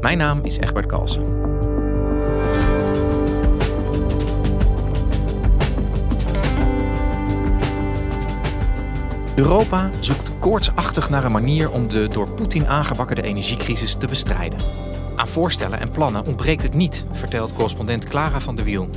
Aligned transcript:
Mijn 0.00 0.18
naam 0.18 0.40
is 0.42 0.58
Egbert 0.58 0.86
Kalsen. 0.86 1.22
Europa 9.36 9.90
zoekt 10.00 10.38
koortsachtig 10.38 11.10
naar 11.10 11.24
een 11.24 11.32
manier 11.32 11.70
om 11.70 11.88
de 11.88 12.08
door 12.08 12.30
Poetin 12.30 12.66
aangewakkerde 12.66 13.22
energiecrisis 13.22 13.94
te 13.94 14.06
bestrijden. 14.06 14.58
Aan 15.16 15.28
voorstellen 15.28 15.80
en 15.80 15.90
plannen 15.90 16.26
ontbreekt 16.26 16.62
het 16.62 16.74
niet, 16.74 17.04
vertelt 17.12 17.52
correspondent 17.52 18.04
Clara 18.04 18.40
van 18.40 18.56
der 18.56 18.64
Wiel. 18.64 18.88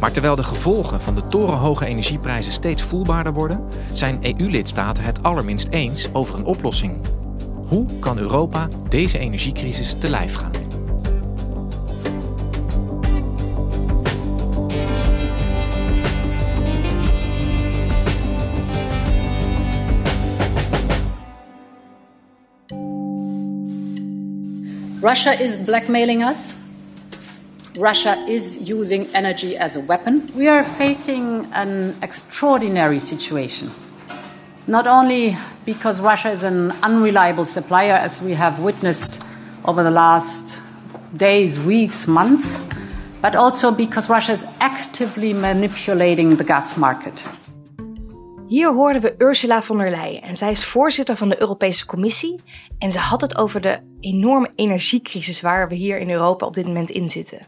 Maar 0.00 0.12
terwijl 0.12 0.36
de 0.36 0.44
gevolgen 0.44 1.00
van 1.00 1.14
de 1.14 1.26
torenhoge 1.26 1.86
energieprijzen 1.86 2.52
steeds 2.52 2.82
voelbaarder 2.82 3.32
worden, 3.32 3.64
zijn 3.92 4.18
EU-lidstaten 4.22 5.04
het 5.04 5.22
allerminst 5.22 5.68
eens 5.68 6.08
over 6.12 6.34
een 6.34 6.44
oplossing. 6.44 6.94
Hoe 7.72 7.98
kan 7.98 8.18
Europa 8.18 8.68
deze 8.88 9.18
energiecrisis 9.18 9.98
te 9.98 10.08
lijf 10.08 10.34
gaan? 10.34 10.50
Russia 25.00 25.32
is 25.32 25.58
blackmailing 25.64 26.28
us. 26.28 26.54
Russia 27.80 28.26
is 28.26 28.70
using 28.70 29.06
energy 29.12 29.56
as 29.56 29.76
a 29.76 29.84
weapon. 29.86 30.22
We 30.34 30.50
are 30.50 30.64
facing 30.64 31.46
an 31.52 31.94
extraordinary 32.00 32.98
situation. 32.98 33.81
Not 34.66 34.86
only 34.86 35.36
because 35.64 36.00
Russia 36.00 36.30
is 36.30 36.42
an 36.42 36.72
unreliable 36.82 37.44
supplier, 37.44 37.96
as 37.96 38.20
we 38.20 38.34
have 38.34 38.62
witnessed 38.62 39.18
over 39.64 39.82
the 39.82 39.90
last 39.90 40.58
days, 41.16 41.58
weeks, 41.58 42.06
months, 42.06 42.58
but 43.20 43.34
also 43.34 43.72
because 43.72 44.08
Russia 44.08 44.32
is 44.32 44.44
actively 44.58 45.32
manipulating 45.32 46.36
the 46.36 46.44
gas 46.44 46.76
market. 46.76 47.24
Hier 48.46 48.72
hoorden 48.72 49.02
we 49.02 49.14
Ursula 49.18 49.62
von 49.62 49.78
der 49.78 49.90
Leyen 49.90 50.22
en 50.22 50.36
zij 50.36 50.50
is 50.50 50.64
voorzitter 50.64 51.16
van 51.16 51.28
de 51.28 51.40
Europese 51.40 51.86
Commissie 51.86 52.40
en 52.78 52.92
ze 52.92 52.98
had 52.98 53.20
het 53.20 53.38
over 53.38 53.60
de 53.60 53.78
enorme 54.00 54.50
energiecrisis 54.54 55.40
waar 55.40 55.68
we 55.68 55.74
hier 55.74 55.98
in 55.98 56.10
Europa 56.10 56.46
op 56.46 56.54
dit 56.54 56.66
moment 56.66 56.90
in 56.90 57.10
zitten. 57.10 57.38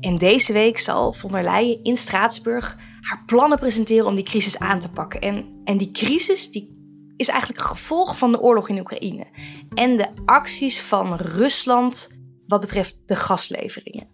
En 0.00 0.18
deze 0.18 0.52
week 0.52 0.78
zal 0.78 1.12
von 1.12 1.30
der 1.30 1.42
Leyen 1.42 1.82
in 1.82 1.96
Straatsburg 1.96 2.76
haar 3.02 3.22
plannen 3.26 3.58
presenteren 3.58 4.06
om 4.06 4.14
die 4.14 4.24
crisis 4.24 4.58
aan 4.58 4.80
te 4.80 4.88
pakken. 4.88 5.20
En, 5.20 5.60
en 5.64 5.76
die 5.76 5.90
crisis 5.90 6.50
die 6.50 6.80
is 7.16 7.28
eigenlijk 7.28 7.62
gevolg 7.62 8.18
van 8.18 8.32
de 8.32 8.40
oorlog 8.40 8.68
in 8.68 8.78
Oekraïne 8.78 9.26
en 9.74 9.96
de 9.96 10.08
acties 10.24 10.80
van 10.80 11.14
Rusland 11.14 12.08
wat 12.46 12.60
betreft 12.60 13.02
de 13.06 13.16
gasleveringen. 13.16 14.08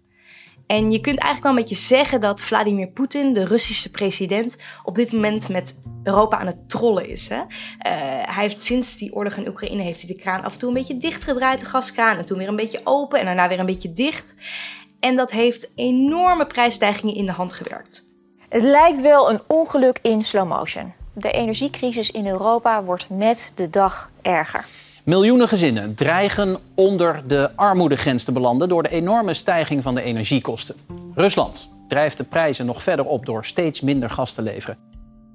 En 0.67 0.91
je 0.91 1.01
kunt 1.01 1.19
eigenlijk 1.19 1.43
wel 1.43 1.51
een 1.51 1.69
beetje 1.69 1.85
zeggen 1.95 2.21
dat 2.21 2.41
Vladimir 2.41 2.87
Poetin, 2.87 3.33
de 3.33 3.45
Russische 3.45 3.89
president, 3.89 4.57
op 4.83 4.95
dit 4.95 5.11
moment 5.11 5.49
met 5.49 5.81
Europa 6.03 6.37
aan 6.37 6.47
het 6.47 6.69
trollen 6.69 7.09
is. 7.09 7.29
Hè? 7.29 7.37
Uh, 7.37 7.43
hij 8.25 8.43
heeft 8.43 8.61
sinds 8.61 8.97
die 8.97 9.13
oorlog 9.13 9.33
in 9.33 9.47
Oekraïne 9.47 9.81
heeft 9.81 10.01
hij 10.01 10.15
de 10.15 10.21
kraan 10.21 10.43
af 10.43 10.53
en 10.53 10.59
toe 10.59 10.67
een 10.67 10.75
beetje 10.75 10.97
dichtgedraaid, 10.97 11.59
de 11.59 11.65
gaskraan, 11.65 12.17
en 12.17 12.25
toen 12.25 12.37
weer 12.37 12.47
een 12.47 12.55
beetje 12.55 12.81
open 12.83 13.19
en 13.19 13.25
daarna 13.25 13.47
weer 13.47 13.59
een 13.59 13.65
beetje 13.65 13.91
dicht. 13.91 14.33
En 14.99 15.15
dat 15.15 15.31
heeft 15.31 15.71
enorme 15.75 16.47
prijsstijgingen 16.47 17.15
in 17.15 17.25
de 17.25 17.31
hand 17.31 17.53
gewerkt. 17.53 18.08
Het 18.49 18.63
lijkt 18.63 19.01
wel 19.01 19.29
een 19.29 19.41
ongeluk 19.47 19.99
in 20.01 20.23
slow 20.23 20.47
motion. 20.47 20.93
De 21.13 21.31
energiecrisis 21.31 22.11
in 22.11 22.27
Europa 22.27 22.83
wordt 22.83 23.09
met 23.09 23.51
de 23.55 23.69
dag 23.69 24.09
erger. 24.21 24.65
Miljoenen 25.03 25.47
gezinnen 25.47 25.95
dreigen 25.95 26.57
onder 26.75 27.23
de 27.27 27.51
armoedegrens 27.55 28.23
te 28.23 28.31
belanden 28.31 28.69
door 28.69 28.83
de 28.83 28.89
enorme 28.89 29.33
stijging 29.33 29.83
van 29.83 29.95
de 29.95 30.01
energiekosten. 30.01 30.75
Rusland 31.13 31.75
drijft 31.87 32.17
de 32.17 32.23
prijzen 32.23 32.65
nog 32.65 32.83
verder 32.83 33.05
op 33.05 33.25
door 33.25 33.45
steeds 33.45 33.81
minder 33.81 34.09
gas 34.09 34.33
te 34.33 34.41
leveren. 34.41 34.77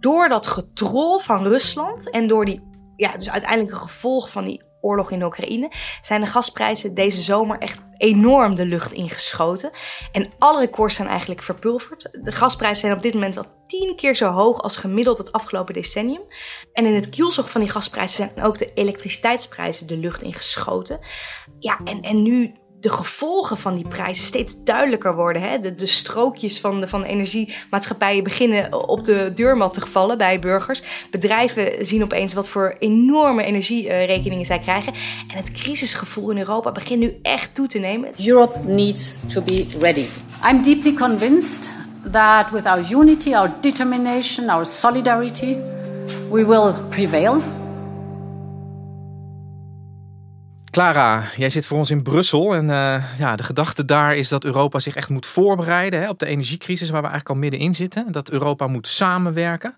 Door 0.01 0.29
dat 0.29 0.47
getrol 0.47 1.19
van 1.19 1.43
Rusland 1.43 2.11
en 2.11 2.29
door 2.29 2.45
die, 2.45 2.61
ja, 2.97 3.13
dus 3.13 3.31
uiteindelijk 3.31 3.73
een 3.73 3.83
gevolg 3.83 4.31
van 4.31 4.45
die 4.45 4.63
oorlog 4.85 5.11
in 5.11 5.23
Oekraïne, 5.23 5.71
zijn 6.01 6.21
de 6.21 6.27
gasprijzen 6.27 6.95
deze 6.95 7.21
zomer 7.21 7.59
echt 7.59 7.87
enorm 7.97 8.55
de 8.55 8.67
lucht 8.67 8.93
ingeschoten. 8.93 9.71
En 10.13 10.33
alle 10.39 10.61
records 10.61 10.95
zijn 10.95 11.09
eigenlijk 11.09 11.43
verpulverd. 11.43 12.09
De 12.23 12.33
gasprijzen 12.33 12.81
zijn 12.81 12.97
op 12.97 13.03
dit 13.03 13.15
moment 13.15 13.35
wel 13.35 13.63
tien 13.67 13.97
keer 13.97 14.17
zo 14.17 14.31
hoog 14.31 14.63
als 14.63 14.77
gemiddeld 14.77 15.19
het 15.19 15.33
afgelopen 15.33 15.75
decennium. 15.75 16.23
En 16.73 16.87
in 16.87 16.95
het 16.95 17.09
kielzog 17.09 17.51
van 17.51 17.61
die 17.61 17.71
gasprijzen 17.71 18.17
zijn 18.17 18.47
ook 18.47 18.59
de 18.59 18.73
elektriciteitsprijzen 18.75 19.87
de 19.87 19.97
lucht 19.97 20.23
ingeschoten. 20.23 20.99
Ja, 21.59 21.81
en, 21.85 22.01
en 22.01 22.23
nu 22.23 22.55
de 22.85 22.91
gevolgen 22.91 23.57
van 23.57 23.75
die 23.75 23.89
prijzen 23.89 24.25
steeds 24.25 24.65
duidelijker 24.65 25.15
worden. 25.15 25.43
Hè? 25.43 25.61
De, 25.61 25.75
de 25.75 25.87
strookjes 25.87 26.61
van 26.61 26.81
de, 26.81 26.89
van 26.89 27.01
de 27.01 27.07
energiemaatschappijen 27.07 28.25
beginnen 28.25 28.89
op 28.89 29.05
de 29.05 29.31
deurmat 29.35 29.75
te 29.75 29.81
vallen 29.81 30.19
bij 30.19 30.39
burgers. 30.39 30.83
Bedrijven 31.11 31.87
zien 31.87 32.03
opeens 32.03 32.35
wat 32.35 32.49
voor 32.49 32.77
enorme 32.79 33.45
energierekeningen 33.45 34.47
zij 34.47 34.59
krijgen. 34.59 34.93
En 35.29 35.37
het 35.37 35.53
crisisgevoel 35.53 36.31
in 36.31 36.39
Europa 36.39 36.73
begint 36.73 37.01
nu 37.01 37.19
echt 37.23 37.55
toe 37.55 37.67
te 37.67 37.79
nemen. 37.79 38.11
Europe 38.27 38.59
needs 38.65 39.17
to 39.33 39.43
be 39.43 39.67
ready. 39.79 40.07
I'm 40.51 40.63
deeply 40.63 40.93
convinced 40.93 41.69
that 42.11 42.51
with 42.51 42.65
our 42.65 42.93
unity, 42.93 43.35
our 43.35 43.53
determination, 43.61 44.49
our 44.49 44.67
solidarity, 44.67 45.57
we 46.31 46.47
will 46.47 46.73
prevail. 46.89 47.64
Clara, 50.75 51.25
jij 51.37 51.51
zit 51.51 51.67
voor 51.67 51.79
ons 51.79 51.91
in 51.91 52.03
Brussel 52.03 52.55
en 52.55 52.69
uh, 52.69 53.19
ja, 53.19 53.37
de 53.37 53.43
gedachte 53.43 53.85
daar 53.85 54.17
is 54.17 54.29
dat 54.29 54.45
Europa 54.45 54.79
zich 54.79 54.95
echt 54.95 55.09
moet 55.09 55.27
voorbereiden 55.27 56.01
hè, 56.01 56.09
op 56.09 56.19
de 56.19 56.27
energiecrisis 56.27 56.91
waar 56.91 57.03
we 57.03 57.09
eigenlijk 57.09 57.37
al 57.37 57.43
middenin 57.43 57.75
zitten. 57.75 58.13
Dat 58.13 58.31
Europa 58.31 58.67
moet 58.67 58.87
samenwerken. 58.87 59.77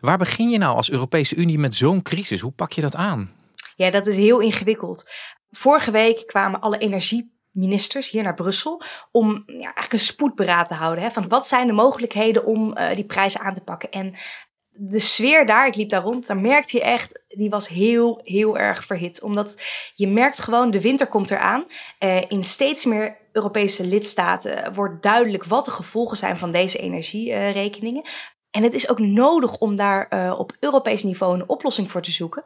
Waar 0.00 0.18
begin 0.18 0.50
je 0.50 0.58
nou 0.58 0.76
als 0.76 0.90
Europese 0.90 1.34
Unie 1.34 1.58
met 1.58 1.74
zo'n 1.74 2.02
crisis? 2.02 2.40
Hoe 2.40 2.52
pak 2.52 2.72
je 2.72 2.80
dat 2.80 2.94
aan? 2.94 3.30
Ja, 3.76 3.90
dat 3.90 4.06
is 4.06 4.16
heel 4.16 4.40
ingewikkeld. 4.40 5.10
Vorige 5.50 5.90
week 5.90 6.26
kwamen 6.26 6.60
alle 6.60 6.78
energieministers 6.78 8.10
hier 8.10 8.22
naar 8.22 8.34
Brussel 8.34 8.82
om 9.10 9.42
ja, 9.46 9.62
eigenlijk 9.62 9.92
een 9.92 9.98
spoedberaad 9.98 10.68
te 10.68 10.74
houden. 10.74 11.04
Hè, 11.04 11.10
van 11.10 11.28
wat 11.28 11.46
zijn 11.46 11.66
de 11.66 11.72
mogelijkheden 11.72 12.44
om 12.44 12.78
uh, 12.78 12.94
die 12.94 13.06
prijzen 13.06 13.40
aan 13.40 13.54
te 13.54 13.60
pakken? 13.60 13.90
En 13.90 14.14
de 14.74 14.98
sfeer 14.98 15.46
daar, 15.46 15.66
ik 15.66 15.74
liep 15.74 15.88
daar 15.88 16.02
rond, 16.02 16.26
daar 16.26 16.36
merkte 16.36 16.76
je 16.76 16.82
echt, 16.82 17.20
die 17.28 17.50
was 17.50 17.68
heel, 17.68 18.20
heel 18.24 18.58
erg 18.58 18.84
verhit. 18.84 19.22
Omdat 19.22 19.62
je 19.94 20.08
merkt 20.08 20.38
gewoon, 20.38 20.70
de 20.70 20.80
winter 20.80 21.06
komt 21.06 21.30
eraan. 21.30 21.64
Uh, 22.00 22.20
in 22.28 22.44
steeds 22.44 22.84
meer 22.84 23.16
Europese 23.32 23.86
lidstaten 23.86 24.72
wordt 24.74 25.02
duidelijk 25.02 25.44
wat 25.44 25.64
de 25.64 25.70
gevolgen 25.70 26.16
zijn 26.16 26.38
van 26.38 26.50
deze 26.50 26.78
energierekeningen. 26.78 28.04
En 28.50 28.62
het 28.62 28.74
is 28.74 28.88
ook 28.88 28.98
nodig 28.98 29.58
om 29.58 29.76
daar 29.76 30.06
uh, 30.10 30.38
op 30.38 30.56
Europees 30.60 31.02
niveau 31.02 31.34
een 31.34 31.48
oplossing 31.48 31.90
voor 31.90 32.02
te 32.02 32.12
zoeken. 32.12 32.42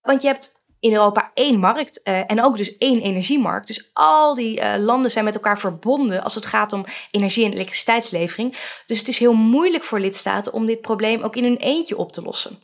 Want 0.00 0.22
je 0.22 0.28
hebt 0.28 0.54
in 0.80 0.92
Europa 0.92 1.30
één 1.34 1.58
markt 1.58 2.00
uh, 2.04 2.30
en 2.30 2.44
ook 2.44 2.56
dus 2.56 2.76
één 2.76 3.00
energiemarkt. 3.00 3.66
Dus 3.66 3.90
al 3.92 4.34
die 4.34 4.60
uh, 4.60 4.74
landen 4.78 5.10
zijn 5.10 5.24
met 5.24 5.34
elkaar 5.34 5.58
verbonden 5.58 6.22
als 6.22 6.34
het 6.34 6.46
gaat 6.46 6.72
om 6.72 6.84
energie- 7.10 7.44
en 7.44 7.52
elektriciteitslevering. 7.52 8.56
Dus 8.86 8.98
het 8.98 9.08
is 9.08 9.18
heel 9.18 9.32
moeilijk 9.32 9.84
voor 9.84 10.00
lidstaten 10.00 10.52
om 10.52 10.66
dit 10.66 10.80
probleem 10.80 11.22
ook 11.22 11.36
in 11.36 11.44
hun 11.44 11.56
eentje 11.56 11.96
op 11.96 12.12
te 12.12 12.22
lossen. 12.22 12.58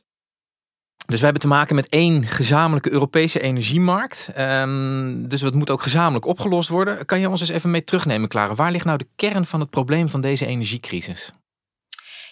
Dus 1.07 1.19
we 1.19 1.25
hebben 1.25 1.43
te 1.43 1.49
maken 1.49 1.75
met 1.75 1.89
één 1.89 2.27
gezamenlijke 2.27 2.91
Europese 2.91 3.41
energiemarkt. 3.41 4.29
Um, 4.39 5.29
dus 5.29 5.41
dat 5.41 5.55
moet 5.55 5.71
ook 5.71 5.83
gezamenlijk 5.83 6.27
opgelost 6.27 6.69
worden. 6.69 7.07
Kan 7.07 7.21
je 7.21 7.29
ons 7.29 7.41
eens 7.41 7.51
even 7.51 7.71
mee 7.71 7.85
terugnemen, 7.85 8.29
Clara? 8.29 8.55
Waar 8.55 8.71
ligt 8.71 8.85
nou 8.85 8.99
de 8.99 9.09
kern 9.17 9.47
van 9.47 9.61
het 9.61 9.71
probleem 9.71 10.09
van 10.09 10.21
deze 10.21 10.47
energiecrisis? 10.47 11.33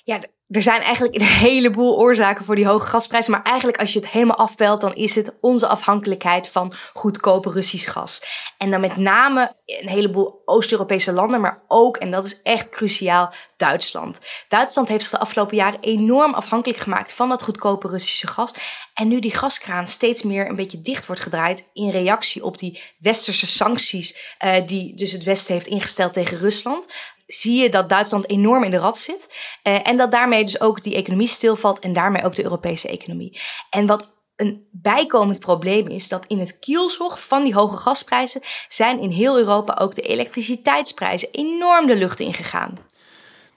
Ja, 0.05 0.21
er 0.49 0.63
zijn 0.63 0.81
eigenlijk 0.81 1.15
een 1.15 1.27
heleboel 1.27 1.99
oorzaken 1.99 2.45
voor 2.45 2.55
die 2.55 2.67
hoge 2.67 2.87
gasprijzen. 2.87 3.33
Maar 3.33 3.43
eigenlijk 3.43 3.81
als 3.81 3.93
je 3.93 3.99
het 3.99 4.09
helemaal 4.09 4.37
afbelt, 4.37 4.81
dan 4.81 4.95
is 4.95 5.15
het 5.15 5.33
onze 5.41 5.67
afhankelijkheid 5.67 6.49
van 6.49 6.73
goedkope 6.93 7.51
Russisch 7.51 7.93
gas. 7.93 8.25
En 8.59 8.71
dan 8.71 8.81
met 8.81 8.97
name 8.97 9.57
een 9.65 9.89
heleboel 9.89 10.43
Oost-Europese 10.45 11.13
landen, 11.13 11.41
maar 11.41 11.63
ook, 11.69 11.97
en 11.97 12.11
dat 12.11 12.25
is 12.25 12.43
echt 12.43 12.69
cruciaal, 12.69 13.33
Duitsland. 13.57 14.21
Duitsland 14.49 14.89
heeft 14.89 15.03
zich 15.03 15.11
de 15.11 15.19
afgelopen 15.19 15.57
jaren 15.57 15.81
enorm 15.81 16.35
afhankelijk 16.35 16.81
gemaakt 16.81 17.13
van 17.13 17.29
dat 17.29 17.43
goedkope 17.43 17.89
Russische 17.89 18.27
gas. 18.27 18.55
En 18.95 19.09
nu 19.09 19.21
die 19.21 19.37
gaskraan 19.37 19.87
steeds 19.87 20.23
meer 20.23 20.49
een 20.49 20.57
beetje 20.57 20.81
dicht 20.81 21.07
wordt 21.07 21.23
gedraaid 21.23 21.69
in 21.73 21.91
reactie 21.91 22.45
op 22.45 22.59
die 22.59 22.81
westerse 22.99 23.47
sancties 23.47 24.37
uh, 24.45 24.55
die 24.67 24.95
dus 24.95 25.13
het 25.13 25.23
Westen 25.23 25.55
heeft 25.55 25.67
ingesteld 25.67 26.13
tegen 26.13 26.39
Rusland, 26.39 26.87
zie 27.35 27.63
je 27.63 27.69
dat 27.69 27.89
Duitsland 27.89 28.29
enorm 28.31 28.63
in 28.63 28.71
de 28.71 28.77
rat 28.77 28.99
zit. 28.99 29.35
Uh, 29.63 29.89
en 29.89 29.97
dat 29.97 30.11
daarmee 30.11 30.45
dus 30.45 30.61
ook 30.61 30.83
die 30.83 30.95
economie 30.95 31.27
stilvalt 31.27 31.79
en 31.79 31.93
daarmee 31.93 32.25
ook 32.25 32.35
de 32.35 32.43
Europese 32.43 32.89
economie. 32.89 33.41
En 33.71 33.87
wat 33.87 34.13
een 34.37 34.69
bijkomend 34.71 35.41
probleem 35.41 35.89
is 35.89 36.09
dat 36.09 36.25
in 36.27 36.39
het 36.39 36.59
kielzog 36.59 37.27
van 37.27 37.45
die 37.45 37.55
hoge 37.55 37.77
gasprijzen 37.77 38.41
zijn 38.69 39.01
in 39.01 39.11
heel 39.11 39.39
Europa 39.39 39.79
ook 39.81 39.95
de 39.95 40.03
elektriciteitsprijzen 40.03 41.29
enorm 41.31 41.87
de 41.87 41.97
lucht 41.97 42.21
ingegaan. 42.21 42.79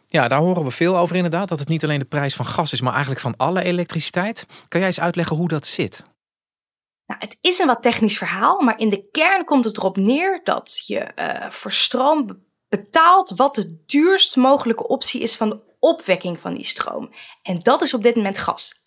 Ja, 0.07 0.27
daar 0.27 0.39
horen 0.39 0.63
we 0.63 0.71
veel 0.71 0.97
over 0.97 1.15
inderdaad. 1.15 1.47
Dat 1.47 1.59
het 1.59 1.67
niet 1.67 1.83
alleen 1.83 1.99
de 1.99 2.05
prijs 2.05 2.35
van 2.35 2.45
gas 2.45 2.73
is, 2.73 2.81
maar 2.81 2.91
eigenlijk 2.91 3.21
van 3.21 3.37
alle 3.37 3.63
elektriciteit. 3.63 4.45
Kan 4.67 4.79
jij 4.79 4.89
eens 4.89 4.99
uitleggen 4.99 5.35
hoe 5.35 5.47
dat 5.47 5.67
zit? 5.67 6.03
Nou, 7.05 7.19
het 7.19 7.37
is 7.41 7.59
een 7.59 7.67
wat 7.67 7.81
technisch 7.81 8.17
verhaal, 8.17 8.61
maar 8.61 8.79
in 8.79 8.89
de 8.89 9.09
kern 9.11 9.45
komt 9.45 9.65
het 9.65 9.77
erop 9.77 9.97
neer 9.97 10.41
dat 10.43 10.83
je 10.85 11.11
uh, 11.15 11.49
voor 11.49 11.71
stroom 11.71 12.45
betaalt 12.69 13.29
wat 13.35 13.55
de 13.55 13.83
duurst 13.85 14.35
mogelijke 14.35 14.87
optie 14.87 15.21
is 15.21 15.35
van 15.35 15.49
de 15.49 15.59
opwekking 15.79 16.39
van 16.39 16.53
die 16.53 16.65
stroom. 16.65 17.09
En 17.41 17.59
dat 17.59 17.81
is 17.81 17.93
op 17.93 18.03
dit 18.03 18.15
moment 18.15 18.37
gas. 18.37 18.79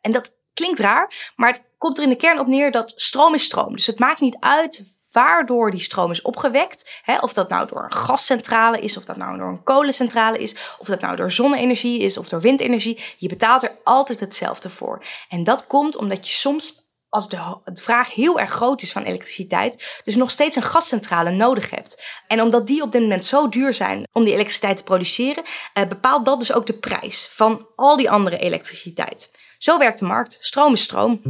En 0.00 0.12
dat 0.12 0.32
klinkt 0.54 0.78
raar, 0.78 1.32
maar 1.36 1.52
het 1.52 1.66
komt 1.78 1.96
er 1.96 2.02
in 2.02 2.08
de 2.08 2.16
kern 2.16 2.38
op 2.38 2.46
neer 2.46 2.70
dat 2.70 2.92
stroom 2.96 3.34
is 3.34 3.44
stroom. 3.44 3.76
Dus 3.76 3.86
het 3.86 3.98
maakt 3.98 4.20
niet 4.20 4.36
uit 4.40 4.96
waardoor 5.12 5.70
die 5.70 5.80
stroom 5.80 6.10
is 6.10 6.22
opgewekt. 6.22 7.00
Hè, 7.02 7.18
of 7.18 7.32
dat 7.32 7.48
nou 7.48 7.66
door 7.66 7.82
een 7.82 7.92
gascentrale 7.92 8.80
is, 8.80 8.96
of 8.96 9.04
dat 9.04 9.16
nou 9.16 9.38
door 9.38 9.48
een 9.48 9.62
kolencentrale 9.62 10.38
is, 10.38 10.56
of 10.78 10.86
dat 10.86 11.00
nou 11.00 11.16
door 11.16 11.32
zonne-energie 11.32 12.00
is 12.00 12.16
of 12.16 12.28
door 12.28 12.40
windenergie. 12.40 13.04
Je 13.16 13.28
betaalt 13.28 13.62
er 13.62 13.76
altijd 13.84 14.20
hetzelfde 14.20 14.70
voor. 14.70 15.04
En 15.28 15.44
dat 15.44 15.66
komt 15.66 15.96
omdat 15.96 16.28
je 16.28 16.32
soms 16.32 16.87
als 17.08 17.28
de, 17.28 17.60
vraag 17.64 18.14
heel 18.14 18.40
erg 18.40 18.50
groot 18.50 18.82
is 18.82 18.92
van 18.92 19.02
elektriciteit, 19.02 20.00
dus 20.04 20.16
nog 20.16 20.30
steeds 20.30 20.56
een 20.56 20.62
gascentrale 20.62 21.30
nodig 21.30 21.70
hebt. 21.70 22.04
En 22.26 22.42
omdat 22.42 22.66
die 22.66 22.82
op 22.82 22.92
dit 22.92 23.02
moment 23.02 23.24
zo 23.24 23.48
duur 23.48 23.74
zijn 23.74 24.08
om 24.12 24.24
die 24.24 24.32
elektriciteit 24.32 24.76
te 24.76 24.84
produceren, 24.84 25.44
eh, 25.72 25.88
bepaalt 25.88 26.24
dat 26.24 26.38
dus 26.38 26.52
ook 26.52 26.66
de 26.66 26.78
prijs 26.78 27.30
van 27.32 27.66
al 27.76 27.96
die 27.96 28.10
andere 28.10 28.38
elektriciteit. 28.38 29.30
Zo 29.58 29.78
werkt 29.78 29.98
de 29.98 30.04
markt. 30.04 30.36
Stroom 30.40 30.72
is 30.72 30.82
stroom. 30.82 31.20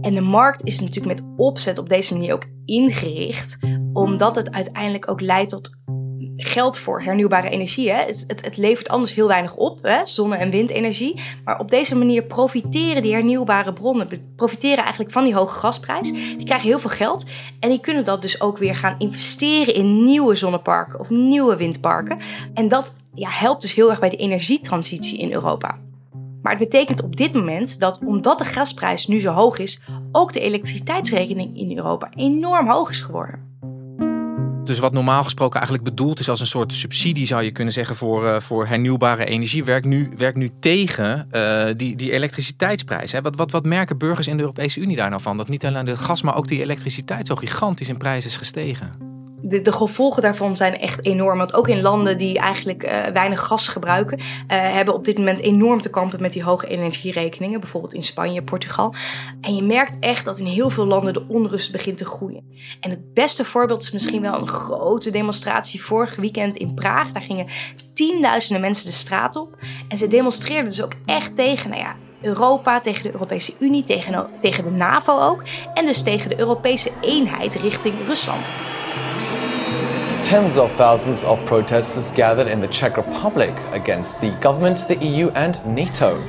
En 0.00 0.14
de 0.14 0.20
markt 0.20 0.64
is 0.64 0.80
natuurlijk 0.80 1.20
met 1.20 1.28
opzet 1.36 1.78
op 1.78 1.88
deze 1.88 2.12
manier 2.12 2.32
ook 2.32 2.46
ingericht, 2.64 3.56
omdat 3.92 4.36
het 4.36 4.50
uiteindelijk 4.50 5.10
ook 5.10 5.20
leidt 5.20 5.50
tot 5.50 5.70
geld 6.46 6.78
voor 6.78 7.02
hernieuwbare 7.02 7.48
energie. 7.48 7.90
Hè. 7.90 8.04
Het, 8.04 8.24
het, 8.26 8.44
het, 8.44 8.56
levert 8.56 8.88
anders 8.88 9.14
heel 9.14 9.26
weinig 9.26 9.56
op, 9.56 9.78
hè, 9.82 10.06
zonne- 10.06 10.36
en 10.36 10.50
windenergie. 10.50 11.20
Maar 11.44 11.58
op 11.58 11.70
deze 11.70 11.96
manier 11.96 12.22
profiteren 12.22 13.02
die 13.02 13.12
hernieuwbare 13.12 13.72
bronnen, 13.72 14.08
profiteren 14.36 14.78
eigenlijk 14.78 15.12
van 15.12 15.24
die 15.24 15.34
hoge 15.34 15.58
gasprijs. 15.58 16.12
Die 16.12 16.44
krijgen 16.44 16.68
heel 16.68 16.78
veel 16.78 16.90
geld 16.90 17.24
en 17.60 17.68
die 17.68 17.80
kunnen 17.80 18.04
dat 18.04 18.22
dus 18.22 18.40
ook 18.40 18.58
weer 18.58 18.76
gaan 18.76 18.94
investeren 18.98 19.74
in 19.74 20.02
nieuwe 20.04 20.34
zonneparken 20.34 21.00
of 21.00 21.10
nieuwe 21.10 21.56
windparken. 21.56 22.18
En 22.54 22.68
dat 22.68 22.92
ja, 23.14 23.28
helpt 23.30 23.62
dus 23.62 23.74
heel 23.74 23.90
erg 23.90 24.00
bij 24.00 24.10
de 24.10 24.16
energietransitie 24.16 25.18
in 25.18 25.32
Europa. 25.32 25.78
Maar 26.42 26.52
het 26.52 26.70
betekent 26.70 27.02
op 27.02 27.16
dit 27.16 27.32
moment 27.32 27.80
dat 27.80 28.00
omdat 28.04 28.38
de 28.38 28.44
gasprijs 28.44 29.06
nu 29.06 29.20
zo 29.20 29.32
hoog 29.32 29.58
is, 29.58 29.82
ook 30.12 30.32
de 30.32 30.40
elektriciteitsrekening 30.40 31.58
in 31.58 31.76
Europa 31.76 32.10
enorm 32.14 32.68
hoog 32.68 32.90
is 32.90 33.00
geworden. 33.00 33.49
Dus 34.70 34.78
wat 34.78 34.92
normaal 34.92 35.24
gesproken 35.24 35.60
eigenlijk 35.60 35.88
bedoeld 35.90 36.18
is 36.18 36.28
als 36.28 36.40
een 36.40 36.46
soort 36.46 36.72
subsidie, 36.72 37.26
zou 37.26 37.42
je 37.42 37.50
kunnen 37.50 37.72
zeggen, 37.72 37.96
voor, 37.96 38.24
uh, 38.24 38.40
voor 38.40 38.66
hernieuwbare 38.66 39.24
energie, 39.24 39.64
werkt 39.64 39.86
nu, 39.86 40.10
werkt 40.16 40.36
nu 40.36 40.50
tegen 40.60 41.28
uh, 41.32 41.64
die, 41.76 41.96
die 41.96 42.12
elektriciteitsprijs. 42.12 43.12
Hè? 43.12 43.20
Wat, 43.20 43.36
wat, 43.36 43.50
wat 43.50 43.64
merken 43.64 43.98
burgers 43.98 44.26
in 44.26 44.36
de 44.36 44.42
Europese 44.42 44.80
Unie 44.80 44.96
daar 44.96 45.10
nou 45.10 45.22
van? 45.22 45.36
Dat 45.36 45.48
niet 45.48 45.66
alleen 45.66 45.84
de 45.84 45.96
gas, 45.96 46.22
maar 46.22 46.36
ook 46.36 46.48
die 46.48 46.60
elektriciteit 46.60 47.26
zo 47.26 47.34
gigantisch 47.34 47.88
in 47.88 47.96
prijs 47.96 48.26
is 48.26 48.36
gestegen 48.36 49.10
de, 49.50 49.62
de, 49.62 49.72
gevolgen 49.72 50.22
daarvan 50.22 50.56
zijn 50.56 50.78
echt 50.78 51.04
enorm. 51.04 51.38
Want 51.38 51.54
ook 51.54 51.68
in 51.68 51.80
landen 51.80 52.18
die 52.18 52.38
eigenlijk 52.38 52.84
uh, 52.84 53.04
weinig 53.06 53.40
gas 53.40 53.68
gebruiken, 53.68 54.18
uh, 54.18 54.24
hebben 54.48 54.94
op 54.94 55.04
dit 55.04 55.18
moment 55.18 55.40
enorm 55.40 55.80
te 55.80 55.90
kampen 55.90 56.22
met 56.22 56.32
die 56.32 56.42
hoge 56.42 56.66
energierekeningen. 56.66 57.60
Bijvoorbeeld 57.60 57.94
in 57.94 58.02
Spanje, 58.02 58.42
Portugal. 58.42 58.94
En 59.40 59.54
je 59.54 59.62
merkt 59.62 59.96
echt 60.00 60.24
dat 60.24 60.38
in 60.38 60.46
heel 60.46 60.70
veel 60.70 60.86
landen 60.86 61.12
de 61.12 61.24
onrust 61.28 61.72
begint 61.72 61.96
te 61.96 62.04
groeien. 62.04 62.44
En 62.80 62.90
het 62.90 63.14
beste 63.14 63.44
voorbeeld 63.44 63.82
is 63.82 63.90
misschien 63.90 64.22
wel 64.22 64.38
een 64.38 64.48
grote 64.48 65.10
demonstratie 65.10 65.84
vorig 65.84 66.16
weekend 66.16 66.56
in 66.56 66.74
Praag. 66.74 67.12
Daar 67.12 67.22
gingen 67.22 67.46
tienduizenden 67.92 68.60
mensen 68.60 68.86
de 68.86 68.92
straat 68.92 69.36
op. 69.36 69.56
En 69.88 69.98
ze 69.98 70.08
demonstreerden 70.08 70.70
dus 70.70 70.82
ook 70.82 70.94
echt 71.04 71.36
tegen, 71.36 71.70
nou 71.70 71.82
ja, 71.82 71.96
Europa, 72.22 72.80
tegen 72.80 73.02
de 73.02 73.12
Europese 73.12 73.52
Unie, 73.58 73.84
tegen, 73.84 74.28
tegen 74.40 74.64
de 74.64 74.70
NAVO 74.70 75.20
ook. 75.20 75.42
En 75.74 75.86
dus 75.86 76.02
tegen 76.02 76.28
de 76.28 76.38
Europese 76.38 76.90
eenheid 77.00 77.54
richting 77.54 77.94
Rusland. 78.06 78.46
Tens 80.30 80.58
of 80.58 80.72
thousands 80.76 81.24
of 81.24 81.44
protesters 81.44 82.10
gathered 82.10 82.46
in 82.46 82.60
the 82.60 82.68
Czech 82.68 82.96
Republic 82.96 83.52
against 83.72 84.20
the 84.20 84.30
government, 84.40 84.86
the 84.86 84.96
EU, 85.04 85.28
and 85.30 85.60
NATO, 85.66 86.22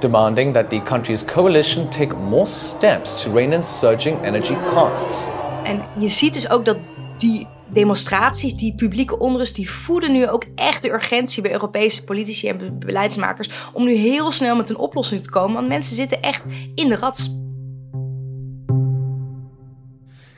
demanding 0.00 0.52
that 0.52 0.68
the 0.68 0.80
country's 0.80 1.24
coalition 1.24 1.88
take 1.88 2.14
more 2.14 2.46
steps 2.46 3.22
to 3.22 3.30
rein 3.30 3.52
in 3.52 3.64
surging 3.64 4.24
energy 4.24 4.54
costs. 4.74 5.28
En 5.64 5.82
je 5.98 6.08
ziet 6.08 6.34
dus 6.34 6.50
ook 6.50 6.64
dat 6.64 6.76
die 7.16 7.46
demonstraties, 7.70 8.54
die 8.54 8.74
publieke 8.74 9.18
onrust, 9.18 9.54
die 9.54 9.70
voeden 9.70 10.12
nu 10.12 10.28
ook 10.28 10.44
echt 10.54 10.82
de 10.82 10.92
urgentie 10.92 11.42
bij 11.42 11.52
Europese 11.52 12.04
politici 12.04 12.48
en 12.48 12.78
beleidsmakers 12.78 13.50
om 13.72 13.84
nu 13.84 13.94
heel 13.94 14.30
snel 14.30 14.56
met 14.56 14.70
een 14.70 14.78
oplossing 14.78 15.22
te 15.22 15.30
komen. 15.30 15.54
Want 15.54 15.68
mensen 15.68 15.96
zitten 15.96 16.22
echt 16.22 16.44
in 16.74 16.88
de 16.88 16.96
rats. 16.96 17.34